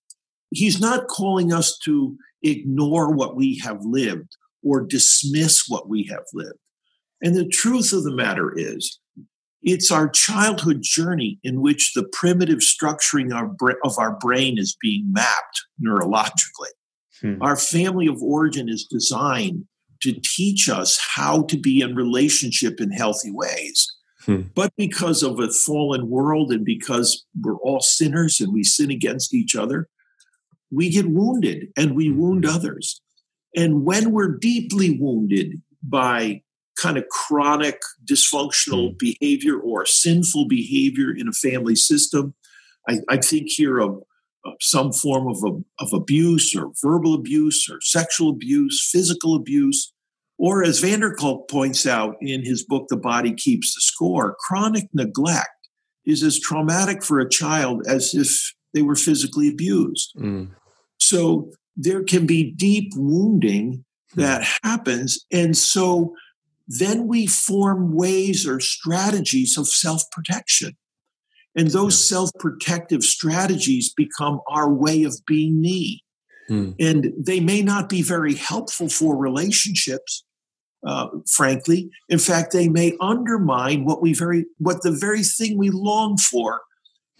[0.50, 6.24] He's not calling us to ignore what we have lived or dismiss what we have
[6.32, 6.58] lived.
[7.22, 8.98] And the truth of the matter is,
[9.62, 13.30] it's our childhood journey in which the primitive structuring
[13.84, 16.72] of our brain is being mapped neurologically.
[17.20, 17.42] Hmm.
[17.42, 19.66] Our family of origin is designed
[20.02, 23.86] to teach us how to be in relationship in healthy ways.
[24.24, 24.42] Hmm.
[24.54, 29.34] But because of a fallen world and because we're all sinners and we sin against
[29.34, 29.88] each other,
[30.70, 33.00] we get wounded and we wound others.
[33.56, 36.42] And when we're deeply wounded by
[36.80, 38.98] kind of chronic dysfunctional mm.
[38.98, 42.34] behavior or sinful behavior in a family system.
[42.88, 44.02] I, I think here of,
[44.60, 49.92] some form of, a, of abuse or verbal abuse or sexual abuse, physical abuse,
[50.38, 54.36] or as van der Kolk points out in his book, The Body Keeps the Score,
[54.40, 55.50] chronic neglect
[56.06, 60.12] is as traumatic for a child as if they were physically abused.
[60.16, 60.50] Mm.
[60.98, 64.20] So there can be deep wounding hmm.
[64.20, 65.24] that happens.
[65.32, 66.14] And so
[66.68, 70.76] then we form ways or strategies of self protection.
[71.56, 72.16] And those yeah.
[72.16, 76.04] self protective strategies become our way of being me.
[76.48, 76.72] Hmm.
[76.78, 80.24] And they may not be very helpful for relationships,
[80.86, 81.90] uh, frankly.
[82.08, 86.60] In fact, they may undermine what we very, what the very thing we long for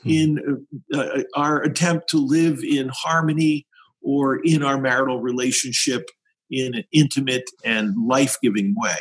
[0.03, 0.11] hmm.
[0.11, 3.67] in uh, uh our attempt to live in harmony
[4.03, 6.09] or in our marital relationship
[6.51, 8.97] in an intimate and life giving way.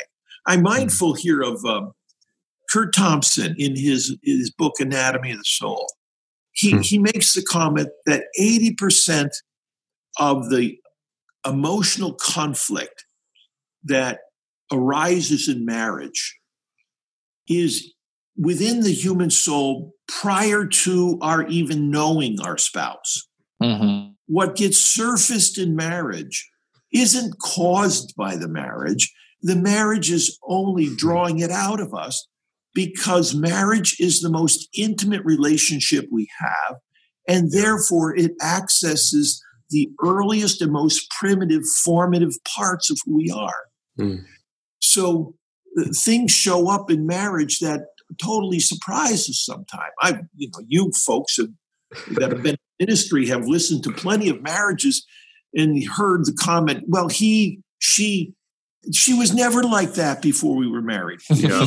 [0.46, 1.92] I'm mindful here of um,
[2.70, 5.92] Curt Thompson in his, his book Anatomy of the Soul.
[6.52, 6.80] He, hmm.
[6.80, 9.30] he makes the comment that 80%
[10.18, 10.78] of the
[11.46, 13.04] emotional conflict
[13.84, 14.20] that
[14.72, 16.38] arises in marriage
[17.48, 17.92] is
[18.36, 23.26] within the human soul prior to our even knowing our spouse.
[23.62, 24.12] Mm-hmm.
[24.26, 26.48] What gets surfaced in marriage
[26.92, 32.26] isn't caused by the marriage, the marriage is only drawing it out of us
[32.74, 36.76] because marriage is the most intimate relationship we have.
[37.28, 43.62] And therefore, it accesses the earliest and most primitive, formative parts of who we are.
[43.98, 44.24] Mm.
[44.80, 45.34] So
[45.78, 47.86] uh, things show up in marriage that
[48.20, 49.92] totally surprise us sometimes.
[50.00, 51.48] I, you know, you folks have,
[52.16, 55.06] that have been in ministry have listened to plenty of marriages
[55.54, 58.34] and heard the comment, well, he, she,
[58.92, 61.20] she was never like that before we were married.
[61.28, 61.66] Yeah.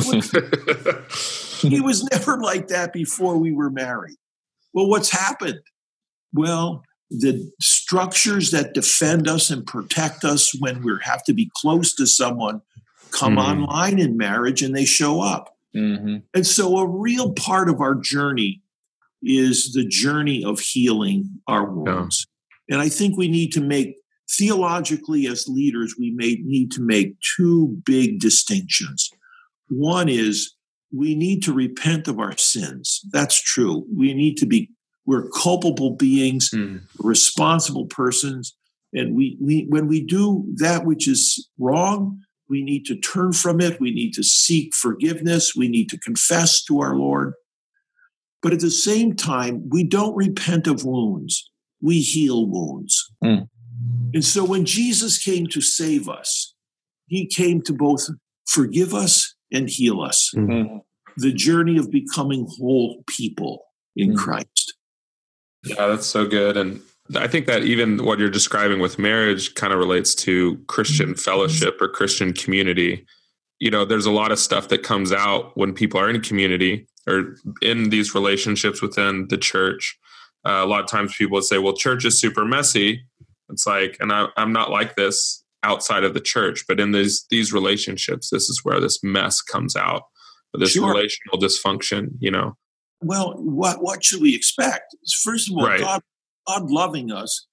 [1.60, 4.16] he was never like that before we were married.
[4.72, 5.60] Well, what's happened?
[6.32, 11.94] Well, the structures that defend us and protect us when we have to be close
[11.94, 12.60] to someone
[13.12, 13.62] come mm-hmm.
[13.62, 15.56] online in marriage and they show up.
[15.76, 16.16] Mm-hmm.
[16.34, 18.62] And so, a real part of our journey
[19.22, 22.26] is the journey of healing our wounds.
[22.68, 22.74] Yeah.
[22.74, 23.96] And I think we need to make
[24.30, 29.10] theologically as leaders we may need to make two big distinctions.
[29.68, 30.54] One is
[30.96, 33.00] we need to repent of our sins.
[33.12, 33.86] That's true.
[33.94, 34.70] We need to be
[35.06, 36.80] we're culpable beings, mm.
[36.98, 38.56] responsible persons,
[38.92, 43.60] and we we when we do that which is wrong, we need to turn from
[43.60, 43.80] it.
[43.80, 45.54] We need to seek forgiveness.
[45.54, 47.34] We need to confess to our Lord.
[48.42, 51.50] But at the same time, we don't repent of wounds,
[51.82, 53.10] we heal wounds.
[53.22, 53.48] Mm.
[54.14, 56.54] And so when Jesus came to save us,
[57.08, 58.08] he came to both
[58.46, 60.30] forgive us and heal us.
[60.34, 60.78] Mm-hmm.
[61.16, 63.64] The journey of becoming whole people
[63.96, 64.18] in mm-hmm.
[64.18, 64.74] Christ.
[65.64, 66.56] Yeah, that's so good.
[66.56, 66.80] And
[67.16, 71.20] I think that even what you're describing with marriage kind of relates to Christian mm-hmm.
[71.20, 73.06] fellowship or Christian community.
[73.58, 76.86] You know, there's a lot of stuff that comes out when people are in community
[77.06, 79.98] or in these relationships within the church.
[80.46, 83.04] Uh, a lot of times people would say, well, church is super messy.
[83.50, 87.26] It's like, and I, I'm not like this outside of the church, but in these
[87.30, 90.02] these relationships, this is where this mess comes out,
[90.54, 90.88] this sure.
[90.88, 92.08] relational dysfunction.
[92.20, 92.56] You know.
[93.00, 94.96] Well, what what should we expect?
[95.22, 95.80] First of all, right.
[95.80, 96.02] God
[96.46, 97.46] God loving us,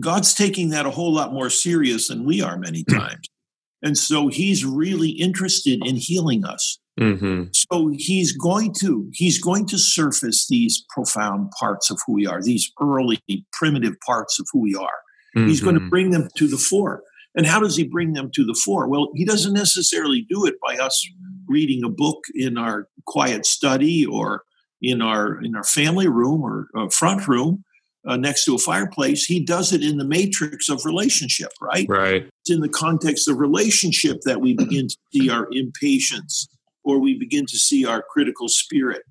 [0.00, 3.28] God's taking that a whole lot more serious than we are many times.
[3.82, 6.78] And so he's really interested in healing us.
[6.98, 7.44] Mm-hmm.
[7.52, 12.40] So he's going to he's going to surface these profound parts of who we are,
[12.40, 13.20] these early
[13.52, 15.03] primitive parts of who we are.
[15.36, 15.48] Mm-hmm.
[15.48, 17.02] He's going to bring them to the fore.
[17.34, 18.88] And how does he bring them to the fore?
[18.88, 21.04] Well, he doesn't necessarily do it by us
[21.46, 24.42] reading a book in our quiet study or
[24.80, 27.64] in our in our family room or uh, front room
[28.06, 29.24] uh, next to a fireplace.
[29.24, 31.86] He does it in the matrix of relationship, right?
[31.88, 32.28] Right.
[32.42, 36.48] It's in the context of relationship that we begin to see our impatience,
[36.84, 39.02] or we begin to see our critical spirit,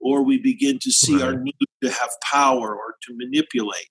[0.00, 1.24] or we begin to see right.
[1.24, 3.88] our need to have power or to manipulate.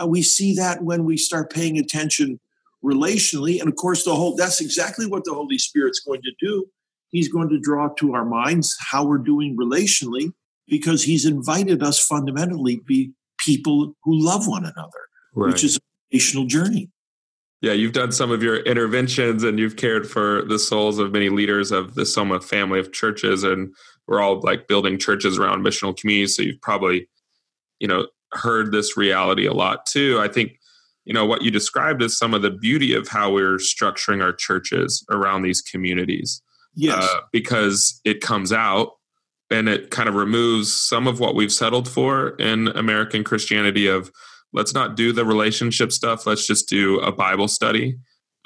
[0.00, 2.40] Uh, we see that when we start paying attention
[2.84, 6.66] relationally, and of course, the whole that's exactly what the Holy Spirit's going to do.
[7.10, 10.32] He's going to draw to our minds how we're doing relationally
[10.68, 15.52] because he's invited us fundamentally be people who love one another, right.
[15.52, 15.80] which is a
[16.10, 16.90] relational journey.
[17.62, 21.30] Yeah, you've done some of your interventions and you've cared for the souls of many
[21.30, 23.44] leaders of the Soma family of churches.
[23.44, 23.74] And
[24.06, 26.36] we're all like building churches around missional communities.
[26.36, 27.08] So you've probably,
[27.78, 30.18] you know, heard this reality a lot too.
[30.20, 30.58] I think,
[31.04, 34.32] you know, what you described is some of the beauty of how we're structuring our
[34.32, 36.42] churches around these communities.
[36.74, 37.02] Yes.
[37.02, 38.90] Uh, because it comes out
[39.50, 44.10] and it kind of removes some of what we've settled for in American Christianity of
[44.52, 47.96] let's not do the relationship stuff, let's just do a Bible study.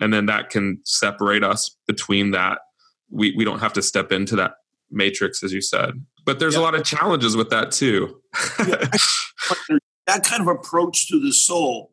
[0.00, 2.58] And then that can separate us between that.
[3.10, 4.52] We we don't have to step into that
[4.90, 6.04] matrix as you said.
[6.24, 6.60] But there's yeah.
[6.60, 8.20] a lot of challenges with that too.
[8.66, 8.86] yeah.
[10.06, 11.92] That kind of approach to the soul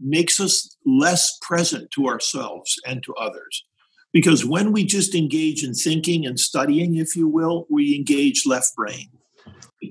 [0.00, 3.64] makes us less present to ourselves and to others.
[4.12, 8.74] Because when we just engage in thinking and studying, if you will, we engage left
[8.74, 9.10] brain.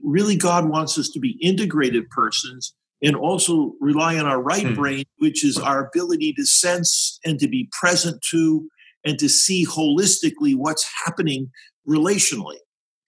[0.04, 4.74] Really, God wants us to be integrated persons and also rely on our right hmm.
[4.74, 8.68] brain, which is our ability to sense and to be present to
[9.06, 11.52] and to see holistically what's happening
[11.88, 12.58] relationally.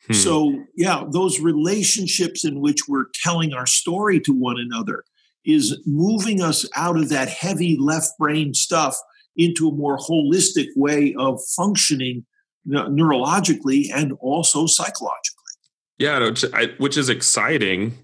[0.08, 0.13] Hmm.
[0.13, 5.04] So, yeah, those relationships in which we're telling our story to one another
[5.46, 8.98] is moving us out of that heavy left brain stuff
[9.36, 12.26] into a more holistic way of functioning
[12.67, 15.34] neurologically and also psychologically.
[15.98, 16.32] Yeah,
[16.80, 17.98] which, is exciting.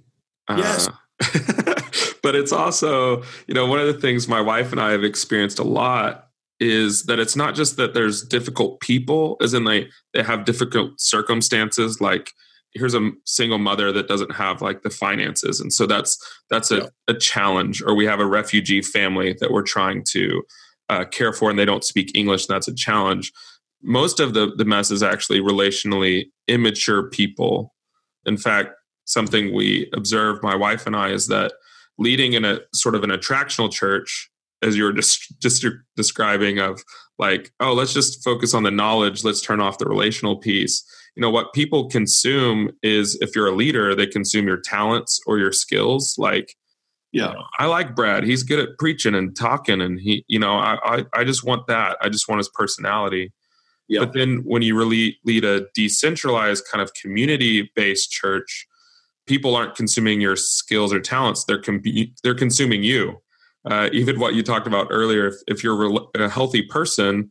[0.49, 0.87] Yes.
[0.87, 0.93] Uh,
[2.23, 5.59] but it's also, you know, one of the things my wife and I have experienced
[5.59, 6.29] a lot
[6.63, 10.99] is that it's not just that there's difficult people, as in they they have difficult
[10.99, 11.99] circumstances.
[11.99, 12.31] Like
[12.73, 16.17] here's a single mother that doesn't have like the finances, and so that's
[16.49, 16.87] that's a, yeah.
[17.09, 17.81] a challenge.
[17.81, 20.43] Or we have a refugee family that we're trying to
[20.89, 23.31] uh, care for and they don't speak English, and that's a challenge.
[23.81, 27.73] Most of the, the mess is actually relationally immature people.
[28.25, 28.69] In fact,
[29.05, 31.51] something we observe, my wife and I, is that
[31.97, 34.29] leading in a sort of an attractional church,
[34.63, 36.81] as you were just, just describing, of
[37.19, 40.83] like, oh, let's just focus on the knowledge, let's turn off the relational piece.
[41.15, 45.37] You know, what people consume is if you're a leader, they consume your talents or
[45.37, 46.15] your skills.
[46.17, 46.55] Like,
[47.13, 50.77] yeah i like brad he's good at preaching and talking and he you know i
[50.83, 53.31] i, I just want that i just want his personality
[53.87, 53.99] yeah.
[53.99, 58.67] but then when you really lead a decentralized kind of community based church
[59.27, 61.81] people aren't consuming your skills or talents they're com-
[62.23, 63.21] they're consuming you
[63.65, 67.29] uh, even what you talked about earlier if, if you're a healthy person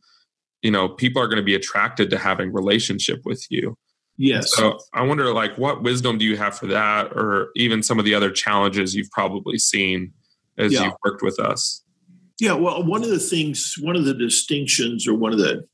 [0.61, 3.77] you know people are going to be attracted to having relationship with you
[4.17, 4.55] Yes.
[4.55, 8.05] So I wonder, like, what wisdom do you have for that, or even some of
[8.05, 10.13] the other challenges you've probably seen
[10.57, 10.85] as Yeah.
[10.85, 11.83] you've worked with us?
[12.39, 15.67] Yeah, well, one of the things, one of the distinctions, or one of the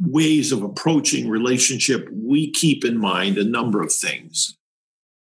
[0.00, 4.56] ways of approaching relationship, we keep in mind a number of things.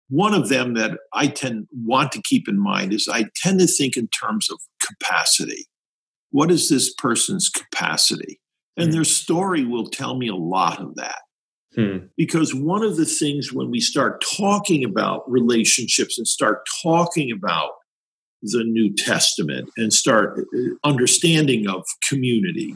[0.09, 3.67] One of them that I tend want to keep in mind is I tend to
[3.67, 5.65] think in terms of capacity.
[6.31, 8.39] What is this person's capacity?
[8.77, 11.21] And their story will tell me a lot of that.
[11.75, 11.97] Hmm.
[12.17, 17.71] Because one of the things when we start talking about relationships and start talking about
[18.41, 22.75] the New Testament and start uh, understanding of community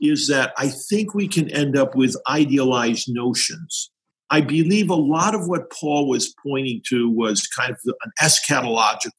[0.00, 3.89] is that I think we can end up with idealized notions.
[4.30, 9.10] I believe a lot of what Paul was pointing to was kind of an eschatological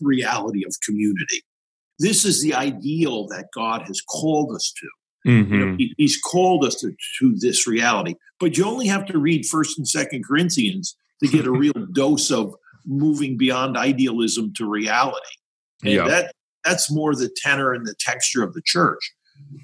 [0.00, 1.42] reality of community.
[1.98, 4.88] This is the ideal that God has called us to.
[5.30, 5.78] You know, Mhm.
[5.78, 8.14] he- he's called us to, to this reality.
[8.38, 12.30] But you only have to read First and Second Corinthians to get a real dose
[12.30, 12.54] of
[12.86, 15.34] moving beyond idealism to reality.
[15.82, 16.08] And Yeah.
[16.08, 16.32] that
[16.64, 19.12] that's more the tenor and the texture of the church.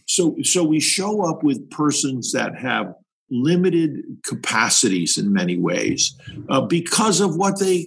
[0.07, 2.93] So so we show up with persons that have
[3.31, 3.91] limited
[4.25, 6.17] capacities in many ways
[6.49, 7.87] uh, because of what they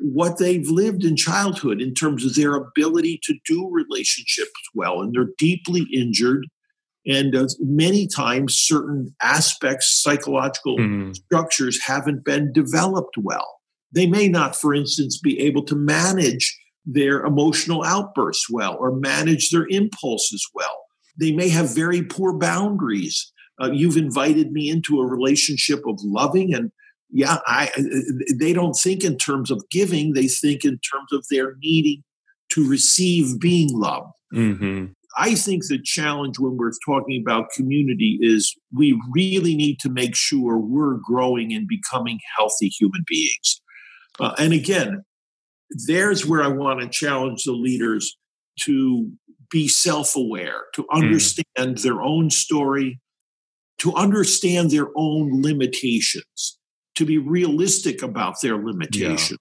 [0.00, 5.12] what they've lived in childhood in terms of their ability to do relationships well and
[5.12, 6.46] they're deeply injured
[7.06, 11.14] and uh, many times certain aspects psychological Mhm.
[11.16, 13.60] structures haven't been developed well.
[13.92, 19.50] They may not, for instance, be able to manage their emotional outbursts well or manage
[19.50, 20.84] their impulses well.
[21.18, 23.32] They may have very poor boundaries.
[23.60, 26.70] Uh, you've invited me into a relationship of loving and
[27.10, 27.70] yeah, I
[28.34, 32.04] they don't think in terms of giving, they think in terms of their needing
[32.52, 34.12] to receive being loved.
[34.34, 34.92] Mhm.
[35.16, 40.14] I think the challenge when we're talking about community is we really need to make
[40.14, 43.60] sure we're growing and becoming healthy human beings.
[44.20, 45.02] Uh, and again,
[45.86, 48.16] there's where I want to challenge the leaders
[48.60, 49.10] to
[49.50, 53.00] be self aware, to understand their own story,
[53.78, 56.58] to understand their own limitations,
[56.96, 59.38] to be realistic about their limitations.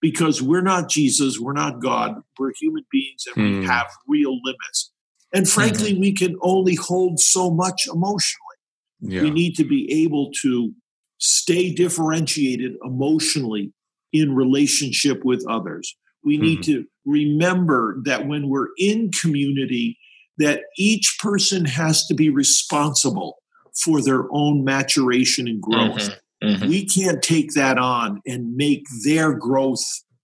[0.00, 3.66] Because we're not Jesus, we're not God, we're human beings and we Hmm.
[3.66, 4.90] have real limits.
[5.32, 8.56] And frankly, we can only hold so much emotionally.
[9.00, 9.22] Yeah.
[9.22, 10.72] We need to be able to
[11.18, 13.72] stay differentiated emotionally
[14.12, 15.94] in relationship with others.
[16.24, 19.98] We need to remember that when we're in community,
[20.38, 23.36] that each person has to be responsible
[23.82, 26.10] for their own maturation and growth.
[26.42, 26.68] Mhm.
[26.68, 29.82] We can't take that on and make their growth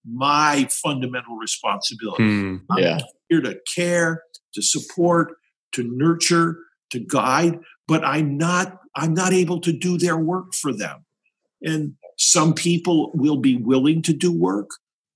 [0.09, 2.57] my fundamental responsibility Hmm.
[2.79, 3.01] Yeah.
[3.29, 4.23] here to care,
[4.55, 5.35] to support,
[5.73, 6.59] to nurture,
[6.91, 11.05] to guide, but I'm not I'm not able to do their work for them.
[11.61, 14.71] And some people will be willing to do work.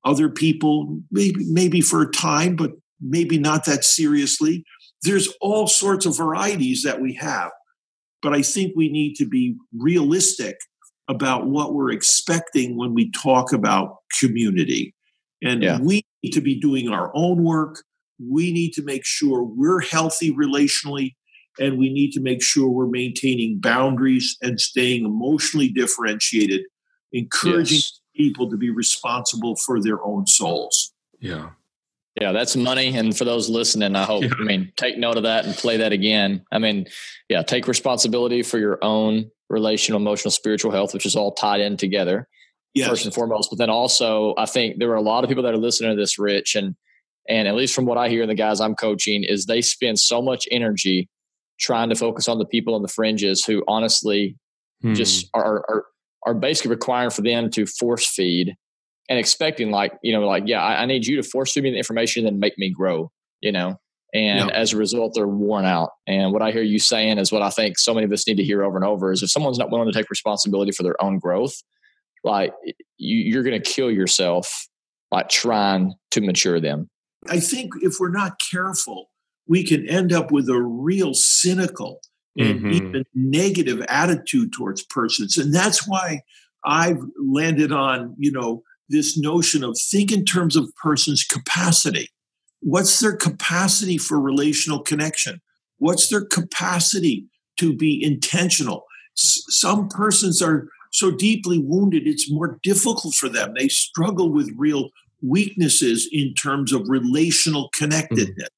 [0.04, 4.64] Other people maybe maybe for a time, but maybe not that seriously.
[5.02, 7.50] There's all sorts of varieties that we have.
[8.22, 10.56] But I think we need to be realistic
[11.08, 14.94] about what we're expecting when we talk about community.
[15.42, 15.80] And Yeah.
[15.80, 17.82] we need to be doing our own work.
[18.18, 21.14] We need to make sure we're healthy relationally,
[21.58, 26.62] and we need to make sure we're maintaining boundaries and staying emotionally differentiated,
[27.12, 28.00] encouraging Yes.
[28.14, 30.92] people to be responsible for their own souls.
[31.20, 31.50] Yeah.
[32.20, 32.94] Yeah, that's money.
[32.96, 34.30] And for those listening, I hope, Yeah.
[34.38, 36.44] I mean, take note of that and play that again.
[36.52, 36.86] I mean,
[37.28, 41.76] yeah, take responsibility for your own relational, emotional, spiritual health, which is all tied in
[41.76, 42.28] together
[42.74, 42.88] Yes.
[42.88, 43.50] first and foremost.
[43.50, 45.96] But then also, I think there are a lot of people that are listening to
[46.00, 46.76] this, Rich, and
[47.28, 50.20] and at least from what I hear the guys I'm coaching, is they spend so
[50.20, 51.08] much energy
[51.60, 54.36] trying to focus on the people on the fringes who honestly
[54.82, 54.94] Hmm.
[54.94, 55.84] just are, are
[56.26, 58.54] are basically requiring for them to force feed
[59.10, 61.70] and expecting like you know like yeah I, I need you to force feed me
[61.72, 63.10] the information and then make me grow
[63.42, 63.78] you know
[64.14, 64.54] and Yeah.
[64.56, 67.50] as a result they're worn out and what i hear you saying is what i
[67.50, 69.70] think so many of us need to hear over and over is if someone's not
[69.70, 71.54] willing to take responsibility for their own growth
[72.24, 72.52] like
[72.98, 74.66] you, you're going to kill yourself
[75.10, 76.88] like trying to mature them
[77.28, 79.10] I think if we're not careful,
[79.46, 82.00] we can end up with a real cynical
[82.38, 82.72] and Mhm.
[82.72, 85.36] even negative attitude towards persons.
[85.36, 86.22] And that's why
[86.64, 92.08] I've landed on, you know, this notion of think in terms of person's capacity.
[92.60, 95.40] What's their capacity for relational connection?
[95.78, 97.26] What's their capacity
[97.58, 98.84] to be intentional?
[99.16, 103.54] S- some persons are so deeply wounded, it's more difficult for them.
[103.56, 104.90] They struggle with real
[105.22, 108.48] weaknesses in terms of relational connectedness.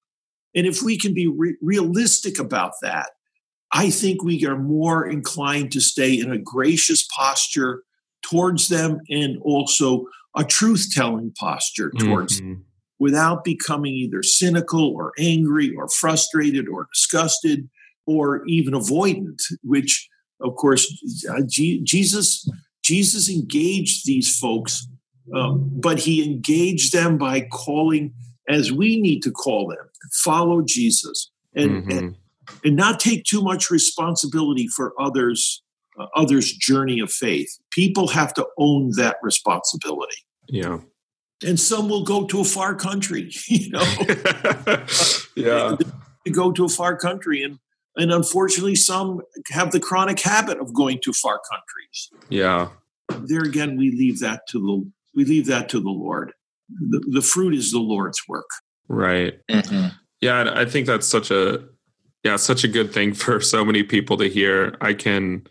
[0.55, 3.11] And if we can be re- realistic about that,
[3.73, 7.83] I think we are more inclined to stay in a gracious posture
[8.23, 10.07] towards them and also
[10.37, 12.61] a truth telling posture towards mm-hmm.
[12.99, 17.69] without becoming either cynical or angry or frustrated or disgusted
[18.07, 20.09] or even avoidant, which
[20.41, 20.91] of course
[21.31, 22.49] uh, Jesus
[22.83, 24.89] Jesus engaged these folks,
[25.35, 28.13] um, but he engaged them by calling,
[28.49, 29.89] as we need to call them,
[30.25, 31.91] follow Jesus and, mm-hmm.
[31.91, 32.17] and
[32.65, 35.62] and not take too much responsibility for others
[36.15, 37.59] others journey of faith.
[37.71, 40.17] People have to own that responsibility.
[40.49, 40.81] Yeah.
[41.45, 43.85] And some will go to a far country you know?
[45.37, 45.77] Yeah.
[46.25, 47.59] To go to a far country and
[47.97, 49.21] and unfortunately some
[49.51, 52.11] have the chronic habit of going to far countries.
[52.29, 52.69] Yeah.
[53.09, 56.33] There again we leave that to the we leave that to the lord.
[56.69, 58.49] The, the fruit is the lord's work.
[58.89, 59.35] Right.
[59.51, 59.89] Mm-hmm.
[60.21, 61.65] yeah i think that's such a
[62.25, 64.77] yeah such a good thing for so many people to hear.
[64.81, 65.47] I can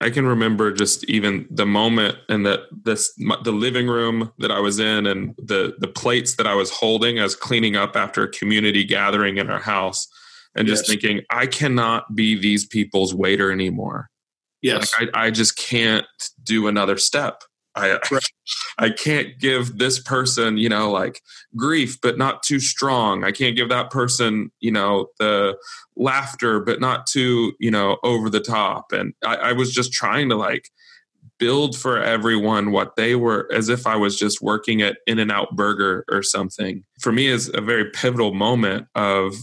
[0.00, 4.58] i can remember just even the moment and that this the living room that i
[4.58, 8.30] was in and the the plates that i was holding as cleaning up after a
[8.30, 10.06] community gathering in our house
[10.54, 10.78] and yes.
[10.78, 14.08] just thinking i cannot be these people's waiter anymore.
[14.62, 14.92] Yes.
[14.98, 16.06] Like I, I just can't
[16.42, 17.42] do another step
[17.78, 17.98] I
[18.78, 21.20] I can't give this person, you know, like
[21.56, 23.24] grief, but not too strong.
[23.24, 25.56] I can't give that person, you know, the
[25.96, 28.92] laughter, but not too, you know, over the top.
[28.92, 30.70] And I, I was just trying to like
[31.38, 36.04] build for everyone what they were as if I was just working at In-N-Out Burger
[36.10, 36.84] or something.
[37.00, 39.34] For me is a very pivotal moment of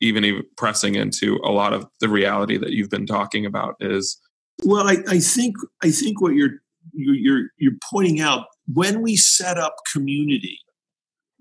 [0.00, 4.18] even, even pressing into a lot of the reality that you've been talking about is
[4.64, 6.60] well I, I think i think what you're
[6.94, 10.58] you're you're pointing out when we set up community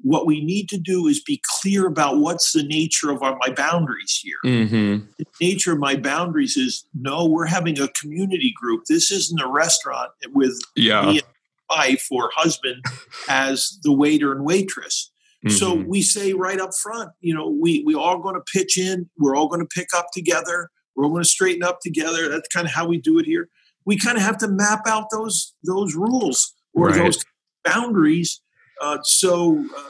[0.03, 3.53] what we need to do is be clear about what's the nature of our, my
[3.53, 4.37] boundaries here.
[4.45, 5.05] Mm-hmm.
[5.17, 8.83] The nature of my boundaries is no, we're having a community group.
[8.87, 11.05] This isn't a restaurant with yeah.
[11.05, 11.27] me and
[11.69, 12.83] wife or husband
[13.29, 15.09] as the waiter and waitress.
[15.45, 15.55] Mm-hmm.
[15.55, 19.09] So we say right up front, you know, we we all going to pitch in.
[19.17, 20.69] We're all going to pick up together.
[20.95, 22.29] We're all going to straighten up together.
[22.29, 23.49] That's kind of how we do it here
[23.85, 26.97] we kind of have to map out those those rules or right.
[26.97, 27.23] those
[27.63, 28.41] boundaries
[28.81, 29.83] uh, so uh,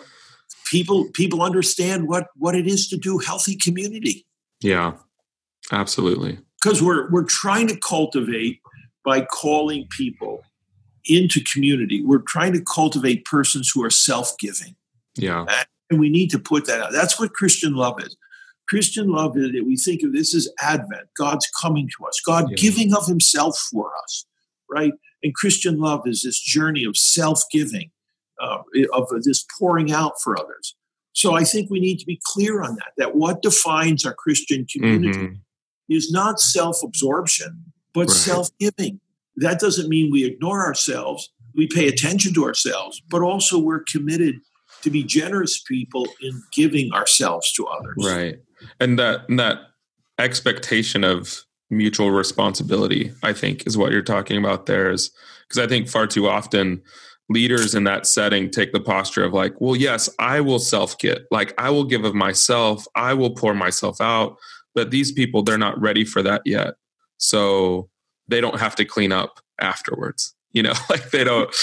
[0.70, 4.26] people people understand what what it is to do healthy community.
[4.62, 4.94] Yeah
[5.72, 6.40] absolutely.
[6.62, 8.60] Because we're we're trying to cultivate
[9.06, 10.44] by calling people
[11.06, 12.02] into community.
[12.04, 14.76] We're trying to cultivate persons who are self-giving.
[15.16, 15.46] Yeah.
[15.90, 16.92] And we need to put that out.
[16.92, 18.16] That's what christian love is
[18.68, 22.46] Christian love is that we think of this as Advent, God's coming to us, God
[22.50, 22.56] yeah.
[22.56, 24.26] giving of Himself for us,
[24.70, 24.94] right?
[25.22, 27.92] And Christian love is this journey of self giving,
[28.42, 28.60] uh,
[28.94, 30.76] of this pouring out for others.
[31.14, 34.66] So I think we need to be clear on that, that what defines our Christian
[34.72, 35.34] community mm-hmm.
[35.90, 38.10] is not self absorption, but right.
[38.10, 39.00] self giving.
[39.38, 44.36] That doesn't mean we ignore ourselves, we pay attention to ourselves, but also we're committed
[44.82, 47.96] to be generous people in giving ourselves to others.
[48.00, 48.40] Right
[48.80, 49.60] and that and that
[50.20, 55.12] expectation of mutual responsibility i think is what you're talking about there is
[55.48, 56.82] because i think far too often
[57.30, 61.24] leaders in that setting take the posture of like well yes i will self get
[61.32, 62.86] like i will give of myself.
[62.96, 64.36] I will pour myself out.
[64.76, 66.74] But these people they're not ready for that yet.
[67.18, 67.90] So
[68.28, 70.74] they don't have to clean up afterwards you know?
[70.90, 71.54] Like they don't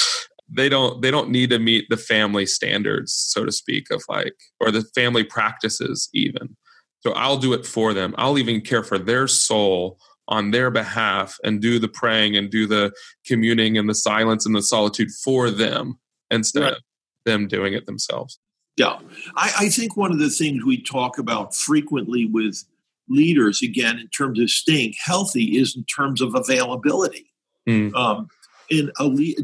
[0.52, 4.34] they don't they don't need to meet the family standards so to speak of like
[4.58, 6.56] or the family practices even
[7.00, 8.14] so I'll do it for them.
[8.18, 9.98] I'll even care for their soul
[10.28, 12.92] on their behalf and do the praying and do the
[13.26, 15.98] communing and the silence and the solitude for them
[16.30, 16.72] instead right.
[16.74, 16.78] of
[17.24, 18.38] them doing it themselves.
[18.76, 18.98] Yeah.
[19.36, 22.64] I, I, think one of the things we talk about frequently with
[23.08, 27.32] leaders, again, in terms of staying healthy, is in terms of availability.
[27.68, 27.92] Mm.
[27.94, 28.28] Um,
[28.70, 28.90] and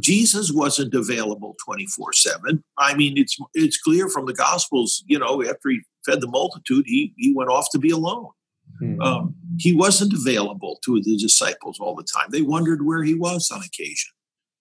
[0.00, 2.62] Jesus wasn't available 24 7.
[2.78, 6.84] I mean, it's it's clear from the Gospels, you know, after he fed the multitude,
[6.86, 8.28] he, he went off to be alone.
[8.78, 9.00] Hmm.
[9.00, 12.28] Um, he wasn't available to the disciples all the time.
[12.30, 14.12] They wondered where he was on occasion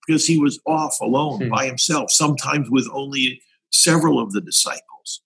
[0.05, 1.49] because he was off alone hmm.
[1.49, 3.41] by himself, sometimes with only
[3.71, 5.21] several of the disciples.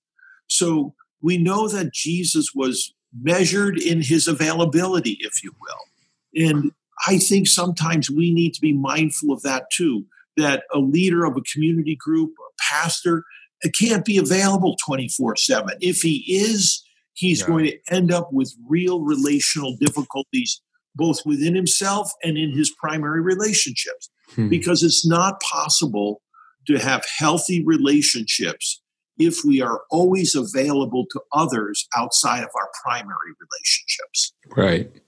[0.48, 6.48] So we know that Jesus was measured in his availability, if you will.
[6.48, 6.72] And
[7.08, 10.06] I think sometimes we need to be mindful of that too.
[10.38, 13.24] That a leader of a community group, a pastor,
[13.62, 15.70] it can't be available 24 7.
[15.82, 16.84] If he is,
[17.14, 17.47] he's yeah.
[17.47, 20.62] going to end up with real relational difficulties,
[20.95, 24.47] both within himself and in his primary relationships, hmm.
[24.47, 26.22] because it's not possible
[26.68, 28.82] to have healthy relationships
[29.18, 34.34] if we are always available to others outside of our primary relationships.
[34.56, 35.02] Right.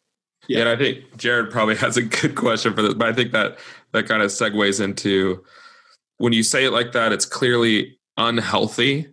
[0.48, 0.62] Yeah.
[0.62, 3.60] And I think Jared probably has a good question for this, but I think that
[3.94, 5.44] that kind of segues into
[6.18, 9.08] when you say it like that, it's clearly unhealthy,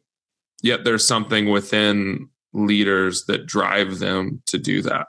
[0.62, 5.06] yet there's something within leaders that drive them to do that.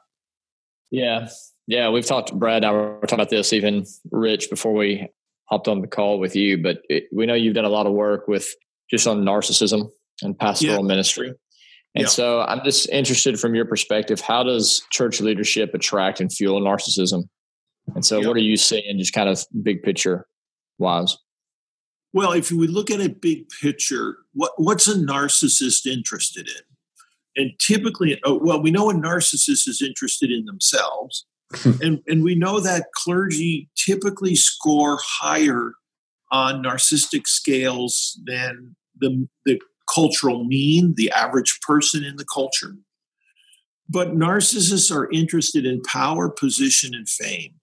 [0.91, 1.30] Yeah.
[1.67, 1.89] Yeah.
[1.89, 5.09] We've talked, Brad, I were talking about this even Rich before we
[5.49, 7.93] hopped on the call with you, but it, we know you've done a lot of
[7.93, 8.47] work with
[8.89, 9.89] just on narcissism
[10.22, 10.88] and pastoral yeah.
[10.88, 11.34] ministry.
[11.95, 16.61] And so I'm just interested from your perspective, how does church leadership attract and fuel
[16.61, 17.23] narcissism?
[17.95, 20.27] And so what are you seeing just kind of big picture
[20.77, 21.17] wise?
[22.13, 27.43] Well, if we look at a big picture, what, what's a narcissist interested in?
[27.43, 31.25] And typically, uh, well, we know a narcissist is interested in themselves.
[31.81, 35.73] and, and we know that clergy typically score higher
[36.31, 39.59] on narcissistic scales than the, the
[39.93, 42.75] cultural mean, the average person in the culture.
[43.89, 47.55] But narcissists are interested in power, position, and fame.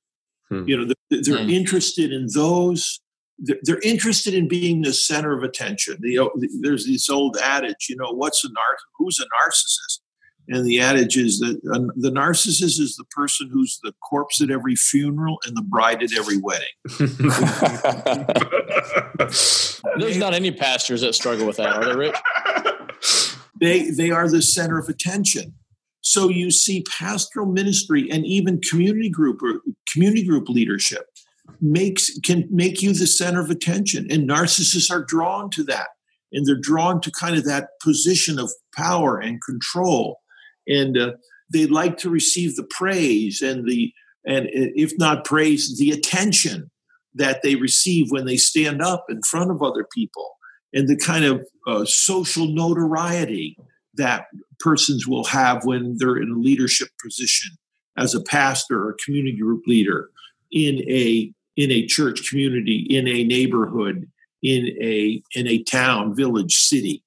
[0.48, 0.64] Hmm.
[0.66, 1.50] You know, they're, hmm.
[1.50, 3.00] interested in those.
[3.38, 5.98] They're interested in being the center of attention.
[6.00, 6.30] The,
[6.62, 10.00] there's this old adage, you know, what's a nar- who's a narcissist?
[10.48, 14.50] And the adage is that uh, the narcissist is the person who's the corpse at
[14.50, 16.66] every funeral and the bride at every wedding.
[19.98, 22.16] There's not any pastors that struggle with that, are there, Rich?
[23.58, 25.54] They they are the center of attention.
[26.02, 31.06] So you see pastoral ministry and even community group or community group leadership
[31.60, 35.88] makes can make you the center of attention, and narcissists are drawn to that,
[36.32, 40.20] and they're drawn to kind of that position of power and control
[40.66, 41.12] and uh,
[41.52, 43.92] they like to receive the praise and the
[44.26, 46.70] and if not praise the attention
[47.14, 50.36] that they receive when they stand up in front of other people
[50.72, 53.56] and the kind of uh, social notoriety
[53.94, 54.26] that
[54.58, 57.56] persons will have when they're in a leadership position
[57.96, 60.10] as a pastor or community group leader
[60.52, 64.06] in a in a church community in a neighborhood
[64.42, 67.02] in a in a town village city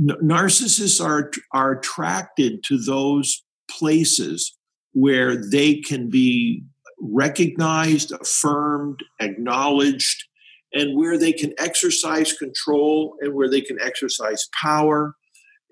[0.00, 4.56] narcissists are are attracted to those places
[4.92, 6.64] where they can be
[7.00, 10.24] recognized, affirmed, acknowledged,
[10.72, 15.14] and where they can exercise control and where they can exercise power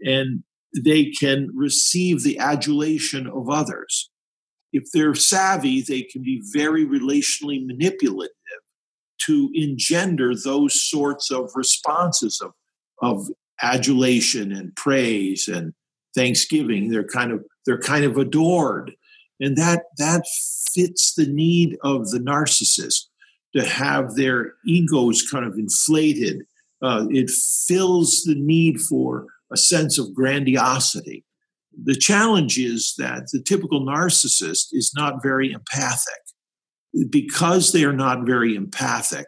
[0.00, 0.42] and
[0.84, 4.10] they can receive the adulation of others.
[4.72, 8.32] If they're savvy, they can be very relationally manipulative
[9.26, 12.52] to engender those sorts of responses of,
[13.02, 13.28] of
[13.62, 15.74] adulation and praise and
[16.14, 16.90] thanksgiving.
[16.90, 18.92] They're kind of they're kind of adored,
[19.40, 20.24] and that that
[20.74, 23.06] fits the need of the narcissist
[23.56, 26.42] to have their egos kind of inflated.
[26.80, 27.30] Uh, it
[27.66, 31.24] fills the need for a sense of grandiosity.
[31.82, 36.22] The challenge is that the typical narcissist is not very empathic.
[37.10, 39.26] Because they are not very empathic,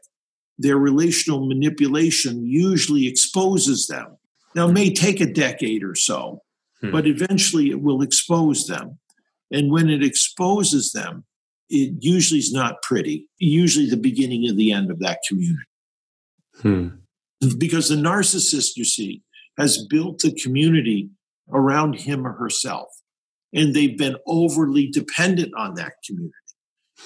[0.59, 4.17] their relational manipulation usually exposes them
[4.55, 6.43] now, it may take a decade or so,
[6.81, 6.91] hmm.
[6.91, 8.99] but eventually it will expose them.
[9.51, 11.25] And when it exposes them,
[11.69, 15.67] it usually is not pretty, usually the beginning of the end of that community.
[16.61, 16.89] Hmm.
[17.59, 19.23] Because the narcissist, you see,
[19.57, 21.11] has built the community
[21.53, 22.89] around him or herself.
[23.53, 26.35] And they've been overly dependent on that community.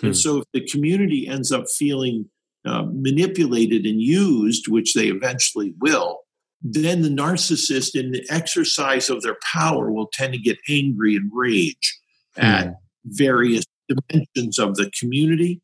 [0.01, 0.07] Hmm.
[0.07, 2.31] And so if the community ends up feeling
[2.65, 6.24] uh, manipulated and used, which they eventually will,
[6.65, 11.31] then the narcissist in the exercise of their power will tend to get angry and
[11.33, 11.99] rage
[12.37, 12.43] mm.
[12.43, 15.61] at various dimensions of the community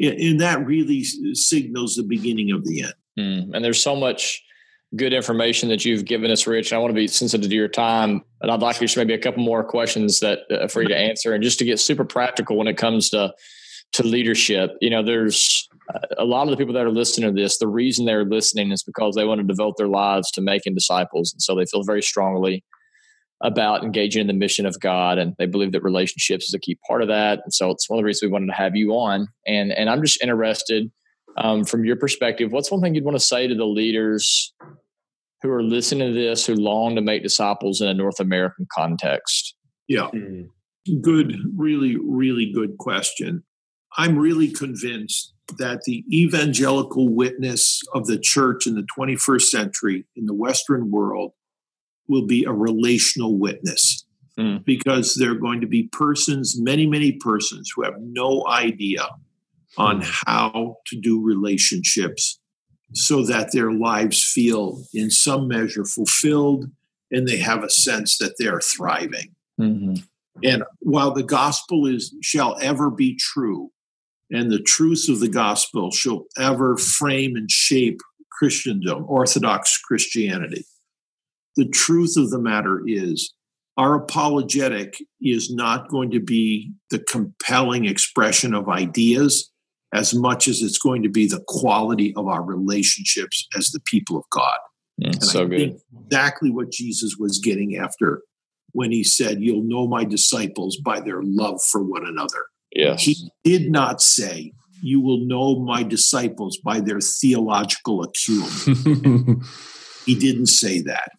[0.00, 3.54] and that really signals the beginning of the end mm.
[3.54, 4.42] and there's so much
[4.96, 7.68] good information that you've given us rich and i want to be sensitive to your
[7.68, 10.88] time and i'd like to just maybe a couple more questions that uh, for you
[10.88, 13.32] to answer and just to get super practical when it comes to
[13.92, 15.68] to leadership you know there's
[16.18, 18.82] a lot of the people that are listening to this, the reason they're listening is
[18.82, 21.32] because they want to devote their lives to making disciples.
[21.32, 22.64] And so they feel very strongly
[23.42, 25.18] about engaging in the mission of God.
[25.18, 27.40] And they believe that relationships is a key part of that.
[27.44, 29.26] And so it's one of the reasons we wanted to have you on.
[29.46, 30.90] And, and I'm just interested
[31.36, 34.52] um, from your perspective, what's one thing you'd want to say to the leaders
[35.42, 39.56] who are listening to this, who long to make disciples in a North American context?
[39.88, 40.08] Yeah.
[40.14, 41.00] Mm-hmm.
[41.00, 43.44] Good, really, really good question.
[43.96, 50.26] I'm really convinced that the evangelical witness of the church in the 21st century in
[50.26, 51.32] the Western world
[52.08, 54.04] will be a relational witness
[54.38, 54.64] mm.
[54.64, 59.08] because there are going to be persons, many, many persons, who have no idea
[59.78, 60.08] on hmm.
[60.26, 62.38] how to do relationships
[62.92, 66.66] so that their lives feel in some measure fulfilled
[67.10, 69.34] and they have a sense that they're thriving.
[69.58, 69.94] Mm-hmm.
[70.42, 73.70] And while the gospel is shall ever be true,
[74.32, 80.64] and the truth of the gospel shall ever frame and shape Christendom, Orthodox Christianity,
[81.56, 83.32] the truth of the matter is
[83.76, 89.50] our apologetic is not going to be the compelling expression of ideas
[89.94, 94.16] as much as it's going to be the quality of our relationships as the people
[94.16, 94.58] of God.
[95.02, 95.80] Mm, and so I good.
[96.06, 98.22] exactly what Jesus was getting after
[98.72, 102.46] when he said, You'll know my disciples by their love for one another.
[102.74, 103.02] Yes.
[103.02, 104.52] He did not say,
[104.82, 109.42] You will know my disciples by their theological acumen.
[110.06, 111.10] he didn't say that.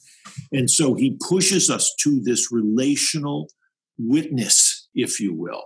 [0.52, 3.50] And so he pushes us to this relational
[3.98, 5.64] witness, if you will,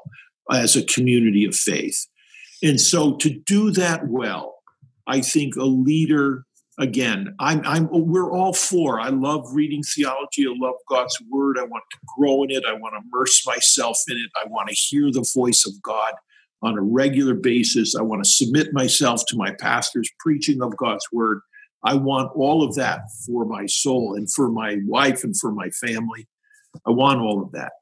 [0.51, 2.07] as a community of faith.
[2.61, 4.55] And so to do that well,
[5.05, 6.43] I think a leader
[6.79, 11.63] again i'm i'm we're all for i love reading theology i love god's word i
[11.63, 14.75] want to grow in it i want to immerse myself in it i want to
[14.75, 16.13] hear the voice of god
[16.61, 21.07] on a regular basis i want to submit myself to my pastor's preaching of god's
[21.11, 21.41] word.
[21.83, 25.69] I want all of that for my soul and for my wife and for my
[25.69, 26.27] family.
[26.85, 27.73] I want all of that.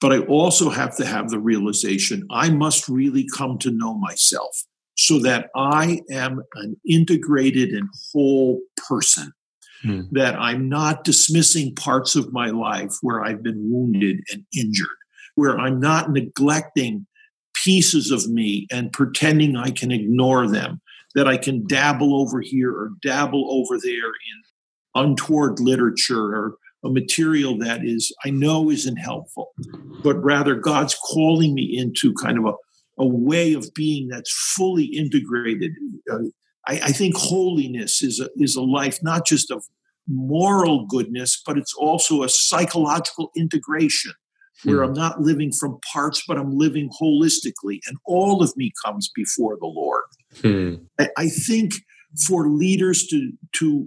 [0.00, 4.64] But i also have to have the realization i must really come to know myself
[4.98, 9.32] so that I am an integrated and whole person.
[9.82, 10.02] Hmm.
[10.10, 14.88] That I'm not dismissing parts of my life where I've been wounded and injured,
[15.36, 17.06] where I'm not neglecting
[17.54, 20.80] pieces of me and pretending I can ignore them,
[21.14, 24.42] that I can dabble over here or dabble over there in
[24.96, 29.52] untoward literature or a material that is I know isn't helpful,
[30.02, 32.54] but rather God's calling me into kind of a
[32.98, 35.72] a way of being that's fully integrated.
[36.10, 36.18] Uh,
[36.66, 39.64] I, I, think holiness is a, is a life not just of
[40.08, 44.12] moral goodness, but it's also a psychological integration
[44.64, 44.84] where hmm.
[44.84, 49.56] I'm not living from parts, but I'm living holistically, and all of me comes before
[49.60, 50.04] the Lord.
[50.40, 50.74] Hmm.
[50.98, 51.74] I, I think
[52.26, 53.86] for leaders to to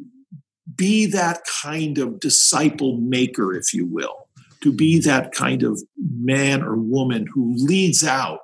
[0.75, 4.29] be that kind of disciple maker, if you will,
[4.61, 8.39] to be that kind of man or woman who leads out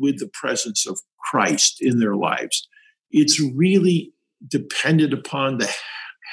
[0.00, 0.98] with the presence of
[1.30, 2.66] Christ in their lives.
[3.10, 4.12] It's really
[4.48, 5.70] dependent upon the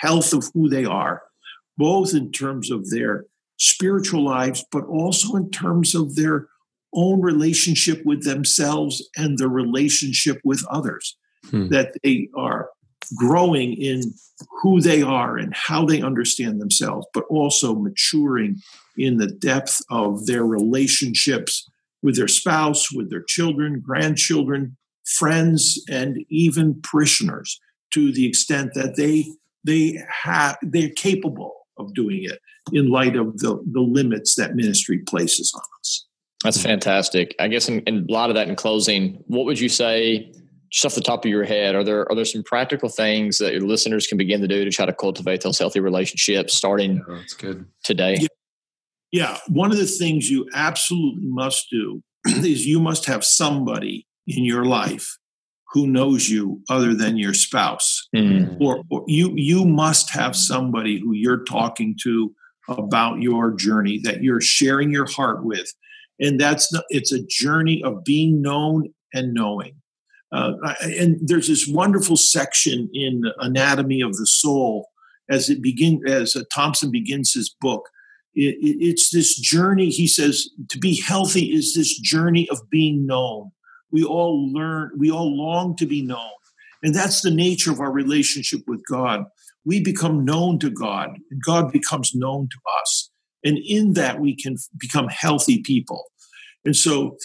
[0.01, 1.23] health of who they are,
[1.77, 3.25] both in terms of their
[3.57, 6.47] spiritual lives, but also in terms of their
[6.93, 11.17] own relationship with themselves and their relationship with others.
[11.49, 11.69] Hmm.
[11.69, 12.69] That they are
[13.15, 14.01] growing in
[14.61, 18.57] who they are and how they understand themselves, but also maturing
[18.97, 21.69] in the depth of their relationships
[22.07, 24.77] with their spouse, with their children, grandchildren,
[25.17, 27.59] friends, and even parishioners
[27.93, 29.25] to the extent that they
[29.65, 32.39] they have they're capable of doing it
[32.71, 36.05] in light of the, the limits that ministry places on us.
[36.45, 37.35] That's fantastic.
[37.41, 40.31] I guess in, in a lot of that in closing, what would you say
[40.71, 43.51] just off the top of your head, are there are there some practical things that
[43.51, 47.15] your listeners can begin to do to try to cultivate those healthy relationships starting yeah,
[47.17, 47.65] that's good.
[47.83, 48.15] today?
[48.21, 48.27] Yeah.
[49.11, 54.43] Yeah, one of the things you absolutely must do is you must have somebody in
[54.43, 55.17] your life
[55.73, 58.07] who knows you other than your spouse.
[58.15, 58.57] Mm.
[58.59, 62.33] or, or, you you must have somebody who you're talking to
[62.69, 65.71] about your journey that you're sharing your heart with.
[66.19, 69.75] And that's the, it's a journey of being known and knowing.
[70.31, 74.89] Uh, and there's this wonderful section in anatomy of the soul
[75.29, 77.87] as it begin as uh, thompson begins his book
[78.37, 83.51] it, it's this journey he says to be healthy is this journey of being known.
[83.91, 86.29] We all learn we all long to be known.
[86.83, 89.25] And that's the nature of our relationship with god.
[89.65, 93.09] We become known to god and god becomes known to us.
[93.43, 96.03] And in that we can become healthy people.
[96.63, 97.17] And so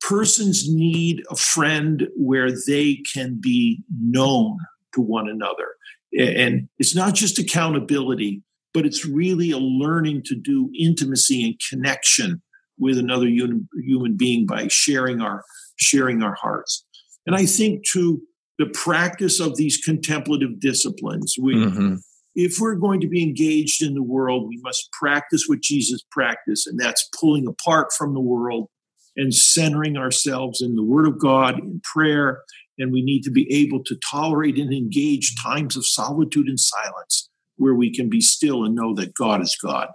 [0.00, 4.58] persons need a friend where they can be known
[4.94, 5.74] to one another.
[6.16, 8.42] And it's not just accountability
[8.74, 12.42] but it's really a learning to do intimacy and connection
[12.78, 15.44] with another human, human being by sharing our
[15.78, 16.84] sharing our hearts
[17.26, 18.20] and i think to
[18.58, 21.94] the practice of these contemplative disciplines we mm-hmm.
[22.34, 26.66] if we're going to be engaged in the world we must practice what jesus practiced
[26.66, 28.68] and that's pulling apart from the world
[29.16, 32.42] and centering ourselves in the word of god in prayer
[32.78, 37.21] and we need to be able to tolerate and engage times of solitude and silence
[37.62, 39.88] where we can be still and know that God is God.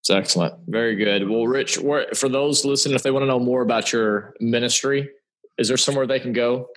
[0.00, 0.54] It's excellent.
[0.66, 1.28] Very good.
[1.28, 5.08] Well, Rich, for those listening, if they want to know more about your ministry,
[5.58, 6.68] is there somewhere they can go?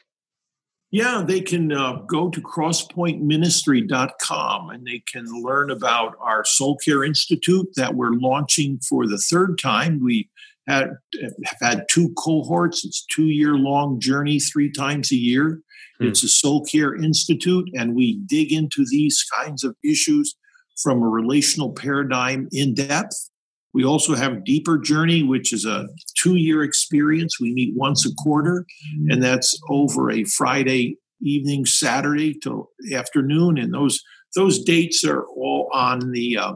[0.92, 7.04] Yeah, they can uh, go to crosspointministry.com and they can learn about our Soul Care
[7.04, 10.00] Institute that we're launching for the third time.
[10.04, 10.30] We
[10.68, 10.92] had,
[11.22, 12.86] have had two cohorts.
[12.86, 15.62] It's two year long journey, three times a year.
[16.00, 16.08] Hmm.
[16.08, 20.36] It's a Soul Care Institute, and we dig into these kinds of issues
[20.82, 23.30] from a relational paradigm in depth.
[23.74, 25.88] We also have Deeper Journey, which is a
[26.18, 27.40] two year experience.
[27.40, 28.66] We meet once a quarter,
[29.10, 33.58] and that's over a Friday evening, Saturday till afternoon.
[33.58, 34.02] And those
[34.36, 36.54] those dates are all on the uh,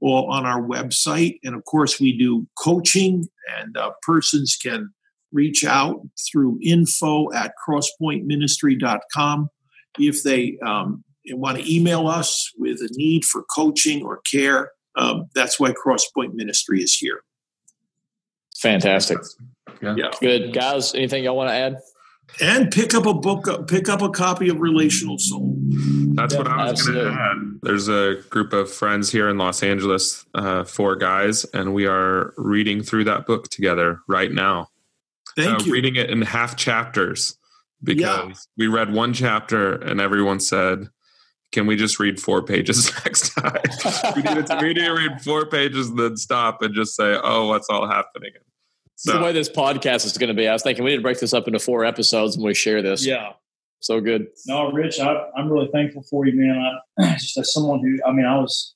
[0.00, 1.38] all on our website.
[1.44, 4.90] And of course, we do coaching, and uh, persons can
[5.32, 6.00] reach out
[6.30, 9.48] through info at crosspointministry.com
[9.98, 15.28] if they um, want to email us with a need for coaching or care um,
[15.34, 17.22] that's why Crosspoint Ministry is here.
[18.58, 19.18] Fantastic.
[19.80, 19.94] Yeah.
[19.96, 20.10] yeah.
[20.20, 20.52] Good.
[20.52, 21.76] Guys, anything y'all want to add?
[22.42, 25.56] And pick up a book, pick up a copy of Relational Soul.
[26.14, 27.60] That's yeah, what I was going to add.
[27.62, 32.34] There's a group of friends here in Los Angeles, uh, four guys, and we are
[32.36, 34.68] reading through that book together right now.
[35.38, 35.72] Thank uh, you.
[35.72, 37.36] Reading it in half chapters
[37.82, 38.32] because yeah.
[38.56, 40.88] we read one chapter and everyone said,
[41.52, 43.60] can we just read four pages next time?
[44.16, 47.18] we, need to, we need to read four pages and then stop and just say,
[47.22, 48.32] oh, what's all happening?
[48.96, 51.02] So, the way this podcast is going to be, I was thinking we need to
[51.02, 53.06] break this up into four episodes and we share this.
[53.06, 53.34] Yeah.
[53.78, 54.26] So good.
[54.48, 56.80] No, Rich, I, am really thankful for you, man.
[56.98, 58.74] I, just as someone who, I mean, I was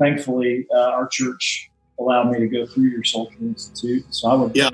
[0.00, 4.04] thankfully, uh, our church allowed me to go through your Soul Care Institute.
[4.10, 4.70] So I would, yeah.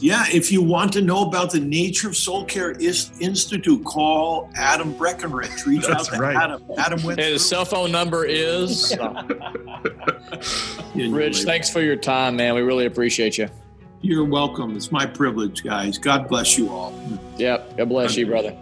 [0.00, 4.92] Yeah, if you want to know about the nature of Soul Care Institute, call Adam
[4.92, 5.66] Breckenridge.
[5.66, 6.36] Reach That's out to right.
[6.36, 6.64] Adam.
[6.76, 7.18] Adam went.
[7.20, 8.96] His cell phone number is.
[10.94, 12.54] Rich, thanks for your time, man.
[12.54, 13.48] We really appreciate you.
[14.00, 14.76] You're welcome.
[14.76, 15.98] It's my privilege, guys.
[15.98, 16.92] God bless you all.
[17.36, 17.76] Yep.
[17.78, 18.56] God bless you, brother.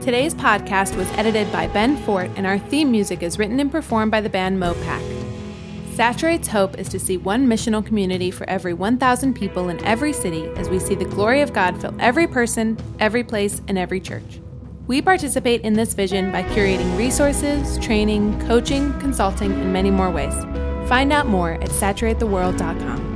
[0.00, 4.12] Today's podcast was edited by Ben Fort, and our theme music is written and performed
[4.12, 5.15] by the band Mopac.
[5.96, 10.46] Saturate's hope is to see one missional community for every 1,000 people in every city
[10.56, 14.38] as we see the glory of God fill every person, every place, and every church.
[14.88, 20.34] We participate in this vision by curating resources, training, coaching, consulting, and many more ways.
[20.86, 23.15] Find out more at saturatetheworld.com.